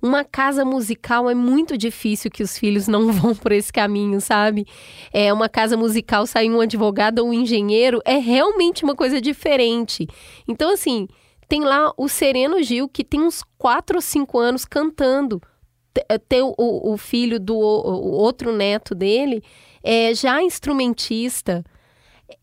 uma 0.00 0.24
casa 0.24 0.64
musical 0.64 1.28
é 1.28 1.34
muito 1.34 1.76
difícil 1.76 2.30
que 2.30 2.42
os 2.42 2.56
filhos 2.56 2.86
não 2.86 3.10
vão 3.12 3.34
por 3.34 3.52
esse 3.52 3.72
caminho, 3.72 4.20
sabe? 4.20 4.66
É 5.12 5.32
uma 5.32 5.48
casa 5.48 5.76
musical 5.76 6.26
sair 6.26 6.50
um 6.50 6.60
advogado 6.60 7.18
ou 7.18 7.28
um 7.28 7.32
engenheiro 7.32 8.00
é 8.04 8.16
realmente 8.16 8.84
uma 8.84 8.94
coisa 8.94 9.20
diferente. 9.20 10.06
Então, 10.48 10.70
assim, 10.70 11.08
tem 11.48 11.62
lá 11.62 11.92
o 11.96 12.08
Sereno 12.08 12.62
Gil, 12.62 12.88
que 12.88 13.04
tem 13.04 13.20
uns 13.20 13.42
4 13.58 13.96
ou 13.96 14.02
5 14.02 14.38
anos 14.38 14.64
cantando. 14.64 15.40
Tem 16.28 16.42
o, 16.42 16.54
o 16.92 16.96
filho 16.98 17.40
do 17.40 17.56
o 17.56 18.10
outro 18.12 18.54
neto 18.54 18.94
dele 18.94 19.42
é 19.86 20.12
já 20.12 20.42
instrumentista, 20.42 21.64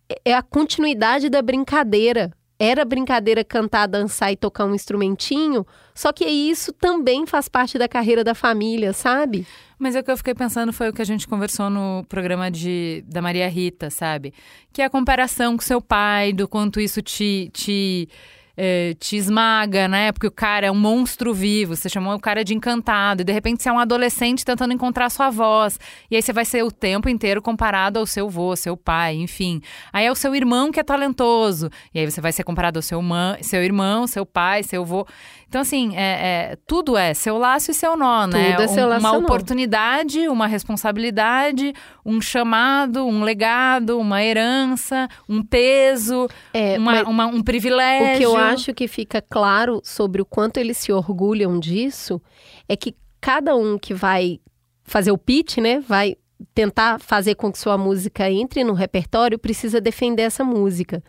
é, 0.10 0.32
é 0.32 0.34
a 0.34 0.42
continuidade 0.42 1.30
da 1.30 1.42
brincadeira. 1.42 2.32
Era 2.58 2.86
brincadeira 2.86 3.44
cantar, 3.44 3.88
dançar 3.88 4.32
e 4.32 4.38
tocar 4.38 4.64
um 4.64 4.74
instrumentinho, 4.74 5.66
só 5.94 6.14
que 6.14 6.24
isso 6.24 6.72
também 6.72 7.26
faz 7.26 7.50
parte 7.50 7.78
da 7.78 7.90
carreira 7.90 8.24
da 8.24 8.34
família, 8.34 8.94
sabe? 8.94 9.46
Mas 9.78 9.96
é 9.96 10.00
o 10.00 10.04
que 10.04 10.12
eu 10.12 10.16
fiquei 10.16 10.34
pensando 10.34 10.72
foi 10.72 10.88
o 10.88 10.94
que 10.94 11.02
a 11.02 11.06
gente 11.06 11.28
conversou 11.28 11.70
no 11.70 12.06
programa 12.08 12.50
de, 12.50 13.04
da 13.08 13.22
Maria 13.22 13.50
Rita, 13.50 13.90
sabe? 13.90 14.34
Que 14.72 14.82
é 14.82 14.86
a 14.86 14.90
comparação 14.90 15.58
com 15.58 15.64
seu 15.64 15.82
pai, 15.82 16.32
do 16.32 16.48
quanto 16.48 16.80
isso 16.80 17.02
te, 17.02 17.50
te 17.52 18.08
é, 18.56 18.94
te 19.00 19.16
esmaga, 19.16 19.88
né? 19.88 20.12
Porque 20.12 20.28
o 20.28 20.32
cara 20.32 20.68
é 20.68 20.72
um 20.72 20.76
monstro 20.76 21.34
vivo, 21.34 21.76
você 21.76 21.90
chamou 21.90 22.14
o 22.14 22.20
cara 22.20 22.44
de 22.44 22.54
encantado, 22.54 23.22
e 23.22 23.24
de 23.26 23.34
repente 23.34 23.64
você 23.64 23.70
é 23.70 23.72
um 23.72 23.80
adolescente 23.80 24.46
tentando 24.46 24.74
encontrar 24.74 25.10
sua 25.10 25.30
voz. 25.30 25.80
E 26.10 26.16
aí 26.16 26.22
você 26.22 26.32
vai 26.32 26.46
ser 26.46 26.64
o 26.64 26.72
tempo 26.72 27.10
inteiro 27.10 27.42
comparado 27.42 28.00
ao 28.00 28.06
seu 28.06 28.28
avô, 28.28 28.56
seu 28.56 28.78
pai, 28.78 29.16
enfim. 29.16 29.62
Aí 29.92 30.06
é 30.06 30.12
o 30.12 30.16
seu 30.16 30.36
irmão 30.36 30.72
que 30.72 30.80
é 30.80 30.84
talentoso, 30.84 31.70
e 31.94 32.00
aí 32.00 32.10
você 32.10 32.22
vai 32.22 32.32
ser 32.32 32.44
comparado 32.44 32.78
ao 32.78 32.84
seu, 32.84 33.02
man, 33.02 33.38
seu 33.42 33.64
irmão, 33.64 34.08
seu 34.08 34.26
pai, 34.26 34.64
seu 34.64 34.84
avô. 34.84 35.08
Então, 35.54 35.62
assim, 35.62 35.96
é, 35.96 36.02
é, 36.02 36.58
tudo 36.66 36.98
é 36.98 37.14
seu 37.14 37.38
laço 37.38 37.70
e 37.70 37.76
seu 37.76 37.96
nó, 37.96 38.26
né? 38.26 38.54
Tudo 38.54 38.64
é 38.64 38.68
seu 38.68 38.88
laço 38.88 39.06
uma 39.06 39.16
oportunidade, 39.16 40.28
uma 40.28 40.48
responsabilidade, 40.48 41.76
um 42.04 42.20
chamado, 42.20 43.06
um 43.06 43.22
legado, 43.22 44.00
uma 44.00 44.24
herança, 44.24 45.08
um 45.30 45.44
peso, 45.44 46.28
é, 46.56 46.80
uma, 46.80 47.04
uma, 47.04 47.26
um 47.28 47.44
privilégio. 47.44 48.16
O 48.16 48.18
que 48.18 48.24
eu 48.24 48.36
acho 48.36 48.74
que 48.74 48.88
fica 48.88 49.22
claro 49.22 49.80
sobre 49.84 50.24
o 50.24 50.26
quanto 50.26 50.58
eles 50.58 50.78
se 50.78 50.92
orgulham 50.92 51.60
disso 51.60 52.20
é 52.68 52.76
que 52.76 52.96
cada 53.22 53.56
um 53.56 53.78
que 53.78 53.94
vai 53.94 54.40
fazer 54.84 55.12
o 55.12 55.20
pitch, 55.20 55.58
né? 55.58 55.80
Vai 55.88 56.16
tentar 56.56 57.00
fazer 57.00 57.36
com 57.36 57.52
que 57.52 57.60
sua 57.60 57.78
música 57.78 58.28
entre 58.28 58.64
no 58.64 58.74
repertório, 58.74 59.38
precisa 59.38 59.80
defender 59.80 60.24
essa 60.24 60.44
música. 60.44 61.04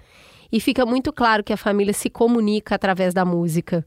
E 0.52 0.61
fica 0.61 0.85
muito 0.85 1.14
claro 1.14 1.42
que 1.42 1.54
a 1.54 1.57
família 1.57 1.94
se 1.94 2.11
comunica 2.11 2.74
através 2.74 3.14
da 3.14 3.24
música 3.24 3.87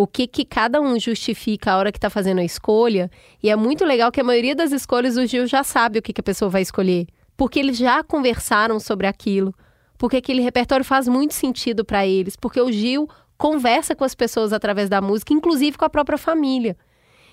o 0.00 0.06
que, 0.06 0.26
que 0.26 0.46
cada 0.46 0.80
um 0.80 0.98
justifica 0.98 1.72
a 1.72 1.76
hora 1.76 1.92
que 1.92 1.98
está 1.98 2.08
fazendo 2.08 2.38
a 2.38 2.44
escolha. 2.44 3.10
E 3.42 3.50
é 3.50 3.54
muito 3.54 3.84
legal 3.84 4.10
que 4.10 4.18
a 4.18 4.24
maioria 4.24 4.54
das 4.54 4.72
escolhas 4.72 5.18
o 5.18 5.26
Gil 5.26 5.46
já 5.46 5.62
sabe 5.62 5.98
o 5.98 6.02
que, 6.02 6.10
que 6.10 6.22
a 6.22 6.24
pessoa 6.24 6.50
vai 6.50 6.62
escolher. 6.62 7.06
Porque 7.36 7.60
eles 7.60 7.76
já 7.76 8.02
conversaram 8.02 8.80
sobre 8.80 9.06
aquilo. 9.06 9.54
Porque 9.98 10.16
aquele 10.16 10.40
repertório 10.40 10.86
faz 10.86 11.06
muito 11.06 11.34
sentido 11.34 11.84
para 11.84 12.06
eles. 12.06 12.34
Porque 12.34 12.58
o 12.58 12.72
Gil 12.72 13.10
conversa 13.36 13.94
com 13.94 14.02
as 14.02 14.14
pessoas 14.14 14.54
através 14.54 14.88
da 14.88 15.02
música, 15.02 15.34
inclusive 15.34 15.76
com 15.76 15.84
a 15.84 15.90
própria 15.90 16.16
família. 16.16 16.78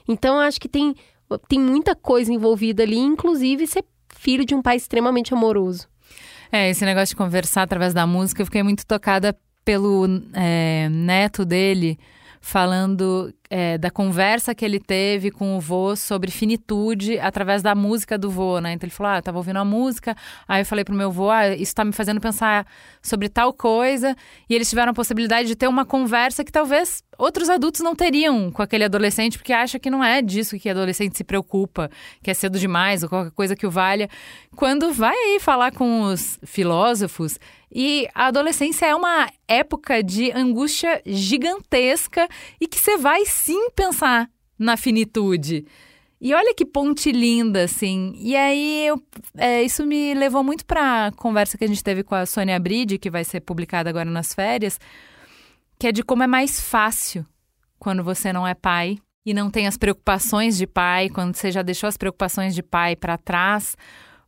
Então, 0.05 0.37
acho 0.37 0.59
que 0.59 0.67
tem, 0.67 0.93
tem 1.47 1.61
muita 1.61 1.95
coisa 1.95 2.33
envolvida 2.33 2.83
ali, 2.83 2.97
inclusive 2.97 3.65
ser 3.65 3.85
filho 4.13 4.43
de 4.43 4.53
um 4.53 4.61
pai 4.61 4.75
extremamente 4.75 5.33
amoroso. 5.33 5.87
É, 6.51 6.69
esse 6.69 6.83
negócio 6.83 7.13
de 7.13 7.15
conversar 7.15 7.61
através 7.61 7.93
da 7.93 8.05
música, 8.05 8.41
eu 8.41 8.45
fiquei 8.45 8.61
muito 8.61 8.85
tocada 8.85 9.33
pelo 9.63 10.05
é, 10.33 10.89
neto 10.89 11.45
dele, 11.45 11.97
falando 12.41 13.33
é, 13.49 13.77
da 13.77 13.89
conversa 13.89 14.53
que 14.53 14.65
ele 14.65 14.79
teve 14.79 15.31
com 15.31 15.55
o 15.55 15.59
vô 15.59 15.95
sobre 15.95 16.29
finitude 16.31 17.17
através 17.19 17.61
da 17.61 17.73
música 17.73 18.17
do 18.17 18.29
vô, 18.29 18.59
né? 18.59 18.73
Então 18.73 18.87
ele 18.87 18.93
falou: 18.93 19.13
Ah, 19.13 19.21
tava 19.21 19.37
ouvindo 19.37 19.57
a 19.57 19.65
música, 19.65 20.15
aí 20.47 20.61
eu 20.61 20.65
falei 20.65 20.83
pro 20.83 20.93
meu 20.93 21.11
vô: 21.11 21.29
Ah, 21.29 21.49
isso 21.49 21.73
tá 21.73 21.85
me 21.85 21.91
fazendo 21.91 22.19
pensar 22.19 22.65
sobre 23.01 23.29
tal 23.29 23.53
coisa. 23.53 24.15
E 24.49 24.55
eles 24.55 24.69
tiveram 24.69 24.91
a 24.91 24.95
possibilidade 24.95 25.47
de 25.47 25.55
ter 25.55 25.67
uma 25.67 25.85
conversa 25.85 26.43
que 26.43 26.51
talvez 26.51 27.03
outros 27.17 27.49
adultos 27.49 27.81
não 27.81 27.95
teriam 27.95 28.51
com 28.51 28.61
aquele 28.61 28.83
adolescente, 28.83 29.37
porque 29.37 29.53
acha 29.53 29.79
que 29.79 29.89
não 29.89 30.03
é 30.03 30.21
disso 30.21 30.57
que 30.59 30.69
adolescente 30.69 31.17
se 31.17 31.23
preocupa, 31.23 31.89
que 32.21 32.29
é 32.29 32.33
cedo 32.33 32.59
demais 32.59 33.03
ou 33.03 33.09
qualquer 33.09 33.31
coisa 33.31 33.55
que 33.55 33.65
o 33.65 33.71
valha. 33.71 34.09
Quando 34.55 34.91
vai 34.91 35.15
aí 35.15 35.39
falar 35.39 35.71
com 35.71 36.03
os 36.03 36.39
filósofos, 36.43 37.39
e 37.71 38.07
a 38.15 38.27
adolescência 38.27 38.85
é 38.85 38.95
uma 38.95 39.29
época 39.47 40.01
de 40.01 40.31
angústia 40.31 41.01
gigantesca 41.05 42.27
e 42.61 42.67
que 42.67 42.79
você 42.79 42.97
vai 42.97 43.25
sim 43.37 43.69
pensar 43.71 44.29
na 44.57 44.75
finitude. 44.75 45.65
E 46.19 46.33
olha 46.33 46.53
que 46.53 46.65
ponte 46.65 47.11
linda, 47.11 47.63
assim. 47.63 48.13
E 48.17 48.35
aí, 48.35 48.87
eu, 48.87 49.01
é, 49.37 49.61
isso 49.61 49.85
me 49.85 50.15
levou 50.15 50.43
muito 50.43 50.65
para 50.65 51.07
a 51.07 51.11
conversa 51.11 51.57
que 51.57 51.63
a 51.63 51.67
gente 51.67 51.83
teve 51.83 52.03
com 52.03 52.15
a 52.15 52.25
Sônia 52.25 52.59
Bride, 52.59 52.97
que 52.97 53.09
vai 53.09 53.23
ser 53.23 53.41
publicada 53.41 53.89
agora 53.89 54.09
nas 54.09 54.33
férias, 54.33 54.79
que 55.77 55.87
é 55.87 55.91
de 55.91 56.03
como 56.03 56.23
é 56.23 56.27
mais 56.27 56.59
fácil 56.59 57.25
quando 57.77 58.03
você 58.03 58.33
não 58.33 58.47
é 58.47 58.55
pai 58.55 58.97
e 59.23 59.33
não 59.33 59.51
tem 59.51 59.67
as 59.67 59.77
preocupações 59.77 60.57
de 60.57 60.65
pai, 60.65 61.09
quando 61.09 61.35
você 61.35 61.51
já 61.51 61.61
deixou 61.61 61.87
as 61.87 61.97
preocupações 61.97 62.55
de 62.55 62.63
pai 62.63 62.95
para 62.95 63.17
trás, 63.17 63.77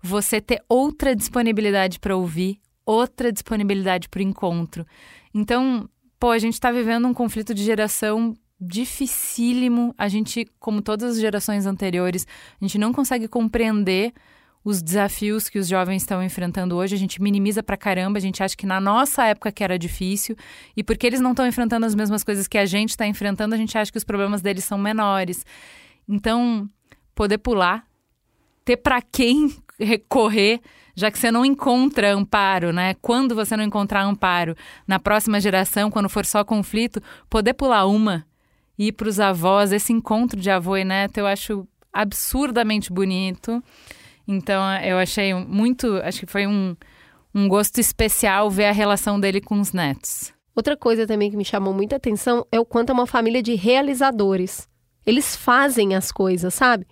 você 0.01 0.39
ter 0.39 0.61
outra 0.69 1.15
disponibilidade 1.15 1.99
para 1.99 2.15
ouvir, 2.15 2.59
outra 2.85 3.31
disponibilidade 3.31 4.07
para 4.09 4.19
o 4.19 4.23
encontro. 4.23 4.85
Então, 5.33 5.89
pô, 6.19 6.29
a 6.29 6.37
gente 6.37 6.53
está 6.53 6.71
vivendo 6.71 7.07
um 7.07 7.13
conflito 7.13 7.53
de 7.53 7.63
geração 7.63 8.35
dificílimo. 8.59 9.93
A 9.97 10.07
gente, 10.07 10.45
como 10.59 10.81
todas 10.81 11.15
as 11.15 11.21
gerações 11.21 11.65
anteriores, 11.65 12.27
a 12.59 12.65
gente 12.65 12.77
não 12.77 12.91
consegue 12.91 13.27
compreender 13.27 14.13
os 14.63 14.81
desafios 14.81 15.47
que 15.47 15.57
os 15.57 15.67
jovens 15.67 16.01
estão 16.01 16.21
enfrentando 16.21 16.75
hoje. 16.75 16.95
A 16.95 16.97
gente 16.97 17.21
minimiza 17.21 17.63
pra 17.63 17.77
caramba, 17.77 18.17
a 18.17 18.21
gente 18.21 18.43
acha 18.43 18.55
que 18.55 18.65
na 18.65 18.79
nossa 18.79 19.23
época 19.25 19.51
que 19.51 19.63
era 19.63 19.79
difícil, 19.79 20.35
e 20.75 20.83
porque 20.83 21.07
eles 21.07 21.21
não 21.21 21.31
estão 21.31 21.47
enfrentando 21.47 21.85
as 21.85 21.95
mesmas 21.95 22.23
coisas 22.23 22.47
que 22.47 22.57
a 22.57 22.65
gente 22.65 22.89
está 22.89 23.07
enfrentando, 23.07 23.55
a 23.55 23.57
gente 23.57 23.77
acha 23.77 23.91
que 23.91 23.97
os 23.97 24.03
problemas 24.03 24.41
deles 24.41 24.65
são 24.65 24.77
menores. 24.77 25.45
Então, 26.07 26.69
poder 27.15 27.37
pular, 27.37 27.85
ter 28.65 28.77
para 28.77 29.01
quem 29.01 29.55
recorrer, 29.79 30.59
já 30.93 31.09
que 31.09 31.17
você 31.17 31.31
não 31.31 31.45
encontra 31.45 32.13
amparo, 32.13 32.73
né? 32.73 32.95
Quando 33.01 33.33
você 33.33 33.55
não 33.55 33.63
encontrar 33.63 34.03
amparo 34.03 34.55
na 34.85 34.99
próxima 34.99 35.39
geração, 35.39 35.89
quando 35.89 36.09
for 36.09 36.25
só 36.25 36.43
conflito, 36.43 37.01
poder 37.29 37.53
pular 37.53 37.85
uma 37.85 38.25
ir 38.79 38.93
para 38.93 39.09
os 39.09 39.19
avós, 39.19 39.73
esse 39.73 39.91
encontro 39.91 40.39
de 40.39 40.49
avô 40.49 40.77
e 40.77 40.85
neto, 40.85 41.17
eu 41.17 41.27
acho 41.27 41.67
absurdamente 41.91 42.91
bonito. 42.91 43.61
Então, 44.25 44.61
eu 44.81 44.97
achei 44.97 45.33
muito. 45.33 45.97
Acho 45.97 46.21
que 46.21 46.25
foi 46.25 46.47
um, 46.47 46.75
um 47.35 47.49
gosto 47.49 47.79
especial 47.79 48.49
ver 48.49 48.65
a 48.65 48.71
relação 48.71 49.19
dele 49.19 49.41
com 49.41 49.59
os 49.59 49.73
netos. 49.73 50.33
Outra 50.55 50.77
coisa 50.77 51.05
também 51.05 51.29
que 51.29 51.37
me 51.37 51.45
chamou 51.45 51.73
muita 51.73 51.97
atenção 51.97 52.45
é 52.51 52.59
o 52.59 52.65
quanto 52.65 52.91
é 52.91 52.93
uma 52.93 53.07
família 53.07 53.43
de 53.43 53.55
realizadores. 53.55 54.67
Eles 55.05 55.35
fazem 55.35 55.95
as 55.95 56.11
coisas, 56.11 56.53
sabe? 56.53 56.85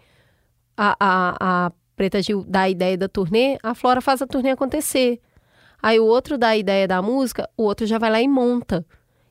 A, 0.75 0.95
a, 0.99 1.65
a 1.67 1.71
Preta 1.95 2.21
Gil 2.21 2.43
dá 2.47 2.61
a 2.61 2.69
ideia 2.69 2.97
da 2.97 3.07
turnê, 3.07 3.57
a 3.63 3.73
Flora 3.73 4.01
faz 4.01 4.21
a 4.21 4.27
turnê 4.27 4.51
acontecer. 4.51 5.19
Aí 5.81 5.99
o 5.99 6.05
outro 6.05 6.37
dá 6.37 6.49
a 6.49 6.57
ideia 6.57 6.87
da 6.87 7.01
música, 7.01 7.49
o 7.55 7.63
outro 7.63 7.85
já 7.85 7.97
vai 7.97 8.11
lá 8.11 8.21
e 8.21 8.27
monta. 8.27 8.85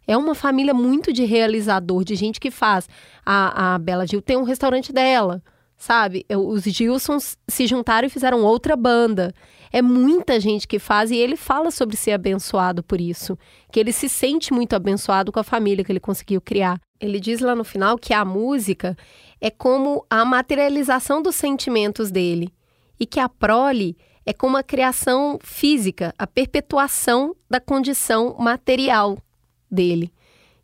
É 0.07 0.17
uma 0.17 0.35
família 0.35 0.73
muito 0.73 1.13
de 1.13 1.25
realizador, 1.25 2.05
de 2.05 2.15
gente 2.15 2.39
que 2.39 2.51
faz. 2.51 2.89
A, 3.25 3.75
a 3.75 3.79
Bela 3.79 4.07
Gil 4.07 4.23
tem 4.23 4.37
um 4.37 4.45
restaurante 4.45 4.93
dela, 4.93 5.43
sabe? 5.77 6.25
Os 6.31 6.63
Gilsons 6.63 7.37
se 7.49 7.67
juntaram 7.67 8.07
e 8.07 8.11
fizeram 8.11 8.43
outra 8.43 8.77
banda. 8.77 9.35
É 9.73 9.83
muita 9.83 10.39
gente 10.39 10.69
que 10.69 10.79
faz 10.79 11.11
e 11.11 11.17
ele 11.17 11.37
fala 11.37 11.71
sobre 11.71 11.97
ser 11.97 12.13
abençoado 12.13 12.83
por 12.83 13.01
isso. 13.01 13.37
Que 13.73 13.81
ele 13.81 13.93
se 13.93 14.09
sente 14.09 14.53
muito 14.53 14.75
abençoado 14.75 15.33
com 15.33 15.41
a 15.41 15.45
família 15.45 15.85
que 15.85 15.91
ele 15.91 16.01
conseguiu 16.01 16.41
criar. 16.41 16.81
Ele 17.01 17.19
diz 17.19 17.41
lá 17.41 17.55
no 17.55 17.65
final 17.65 17.99
que 17.99 18.15
a 18.15 18.25
música 18.25 18.97
é 19.41 19.51
como 19.51 20.07
a 20.09 20.25
materialização 20.25 21.21
dos 21.21 21.35
sentimentos 21.35 22.11
dele 22.11 22.53
e 22.99 23.05
que 23.05 23.21
a 23.21 23.29
prole 23.29 23.97
é 24.25 24.33
como 24.33 24.57
a 24.57 24.63
criação 24.63 25.39
física, 25.43 26.15
a 26.19 26.27
perpetuação 26.27 27.35
da 27.51 27.61
condição 27.61 28.35
material 28.39 29.19
dele. 29.71 30.13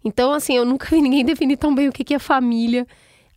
Então, 0.05 0.33
assim, 0.33 0.57
eu 0.57 0.65
nunca 0.65 0.87
vi 0.91 1.01
ninguém 1.01 1.25
definir 1.27 1.57
tão 1.57 1.75
bem 1.75 1.89
o 1.89 1.93
que 1.93 2.15
é 2.15 2.19
família. 2.19 2.87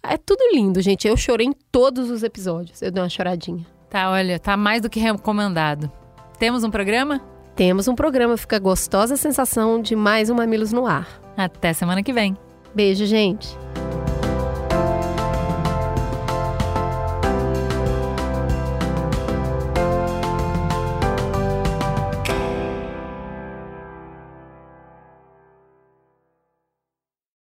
É 0.01 0.17
tudo 0.17 0.41
lindo, 0.53 0.81
gente. 0.81 1.07
Eu 1.07 1.17
chorei 1.17 1.47
em 1.47 1.53
todos 1.71 2.09
os 2.09 2.23
episódios. 2.23 2.81
Eu 2.81 2.91
dei 2.91 3.01
uma 3.01 3.09
choradinha. 3.09 3.65
Tá, 3.89 4.11
olha, 4.11 4.39
tá 4.39 4.55
mais 4.55 4.81
do 4.81 4.89
que 4.89 4.99
recomendado. 4.99 5.91
Temos 6.37 6.63
um 6.63 6.69
programa? 6.69 7.21
Temos 7.55 7.87
um 7.87 7.95
programa. 7.95 8.37
Fica 8.37 8.59
gostosa 8.59 9.13
a 9.13 9.17
sensação 9.17 9.81
de 9.81 9.95
mais 9.95 10.29
um 10.29 10.35
Mamilos 10.35 10.71
no 10.71 10.85
ar. 10.85 11.21
Até 11.35 11.73
semana 11.73 12.03
que 12.03 12.13
vem. 12.13 12.37
Beijo, 12.73 13.05
gente. 13.05 13.47